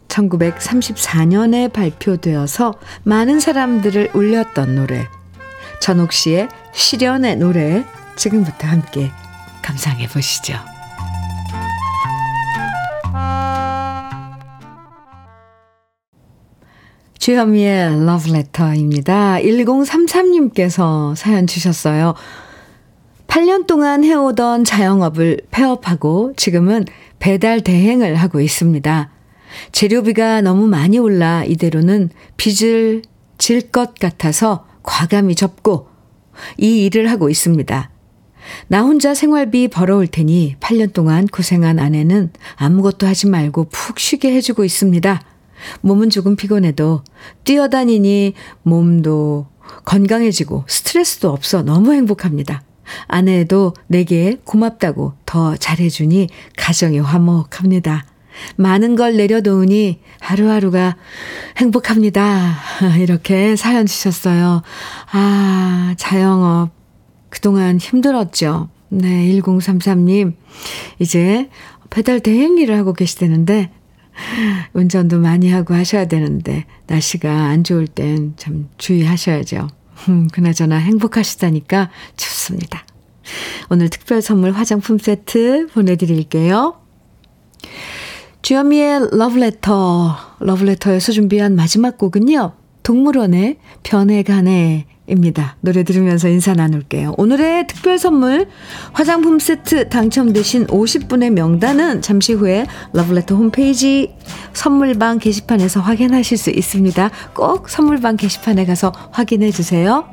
1934년에 0.07 1.71
발표되어서 1.71 2.73
많은 3.03 3.39
사람들을 3.39 4.11
울렸던 4.13 4.75
노래. 4.75 5.07
전옥 5.79 6.11
씨의 6.11 6.49
시련의 6.73 7.35
노래 7.35 7.85
지금부터 8.15 8.67
함께 8.67 9.11
감상해 9.61 10.07
보시죠. 10.07 10.76
주현미의 17.27 18.05
러브레터입니다. 18.05 19.39
1033님께서 19.39 21.13
사연 21.17 21.45
주셨어요. 21.45 22.13
8년 23.27 23.67
동안 23.67 24.05
해오던 24.05 24.63
자영업을 24.63 25.41
폐업하고 25.51 26.31
지금은 26.37 26.85
배달 27.19 27.59
대행을 27.59 28.15
하고 28.15 28.39
있습니다. 28.39 29.11
재료비가 29.73 30.39
너무 30.39 30.67
많이 30.67 30.99
올라 30.99 31.43
이대로는 31.43 32.11
빚을 32.37 33.01
질 33.37 33.71
것 33.71 33.95
같아서 33.95 34.65
과감히 34.81 35.35
접고 35.35 35.89
이 36.57 36.85
일을 36.85 37.11
하고 37.11 37.29
있습니다. 37.29 37.89
나 38.69 38.81
혼자 38.83 39.13
생활비 39.13 39.67
벌어올 39.67 40.07
테니 40.07 40.55
8년 40.61 40.93
동안 40.93 41.27
고생한 41.27 41.77
아내는 41.77 42.31
아무것도 42.55 43.05
하지 43.05 43.27
말고 43.27 43.65
푹 43.65 43.99
쉬게 43.99 44.33
해주고 44.33 44.63
있습니다. 44.63 45.36
몸은 45.81 46.09
조금 46.09 46.35
피곤해도 46.35 47.03
뛰어다니니 47.43 48.33
몸도 48.63 49.47
건강해지고 49.85 50.65
스트레스도 50.67 51.29
없어 51.29 51.63
너무 51.63 51.93
행복합니다. 51.93 52.63
아내도 53.07 53.73
내게 53.87 54.37
고맙다고 54.43 55.13
더 55.25 55.55
잘해주니 55.55 56.29
가정이 56.57 56.99
화목합니다. 56.99 58.05
많은 58.55 58.95
걸 58.95 59.17
내려놓으니 59.17 59.99
하루하루가 60.19 60.95
행복합니다. 61.57 62.55
이렇게 62.99 63.55
사연 63.55 63.85
주셨어요. 63.85 64.61
아, 65.11 65.95
자영업. 65.97 66.71
그동안 67.29 67.77
힘들었죠. 67.77 68.69
네, 68.89 69.27
1033님. 69.39 70.33
이제 70.99 71.49
배달 71.89 72.19
대행 72.19 72.57
일을 72.57 72.77
하고 72.77 72.93
계시다는데, 72.93 73.71
운전도 74.73 75.19
많이 75.19 75.49
하고 75.49 75.73
하셔야 75.73 76.05
되는데, 76.05 76.65
날씨가 76.87 77.31
안 77.31 77.63
좋을 77.63 77.87
땐 77.87 78.33
참 78.37 78.69
주의하셔야죠. 78.77 79.67
음, 80.09 80.27
그나저나 80.31 80.77
행복하시다니까 80.77 81.89
좋습니다. 82.15 82.85
오늘 83.69 83.89
특별 83.89 84.21
선물 84.21 84.51
화장품 84.51 84.97
세트 84.97 85.67
보내드릴게요. 85.73 86.79
주현미의 88.41 89.09
러브레터, 89.11 90.15
러브레터에서 90.39 91.11
준비한 91.11 91.55
마지막 91.55 91.97
곡은요. 91.97 92.53
동물원의 92.87 93.57
변해가네 93.83 94.85
입니다. 95.07 95.57
노래 95.59 95.83
들으면서 95.83 96.29
인사 96.29 96.53
나눌게요. 96.53 97.15
오늘의 97.17 97.67
특별 97.67 97.97
선물 97.97 98.47
화장품 98.93 99.39
세트 99.39 99.89
당첨되신 99.89 100.67
50분의 100.67 101.31
명단은 101.31 102.01
잠시 102.01 102.31
후에 102.31 102.65
러브레터 102.93 103.35
홈페이지 103.35 104.15
선물방 104.53 105.19
게시판에서 105.19 105.81
확인하실 105.81 106.37
수 106.37 106.49
있습니다. 106.49 107.09
꼭 107.33 107.67
선물방 107.67 108.15
게시판에 108.15 108.65
가서 108.65 108.93
확인해 109.11 109.51
주세요. 109.51 110.05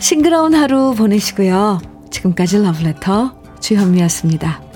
싱그러운 0.00 0.54
하루 0.54 0.94
보내시고요. 0.94 1.78
지금까지 2.10 2.62
러브레터 2.62 3.34
주현미였습니다. 3.60 4.71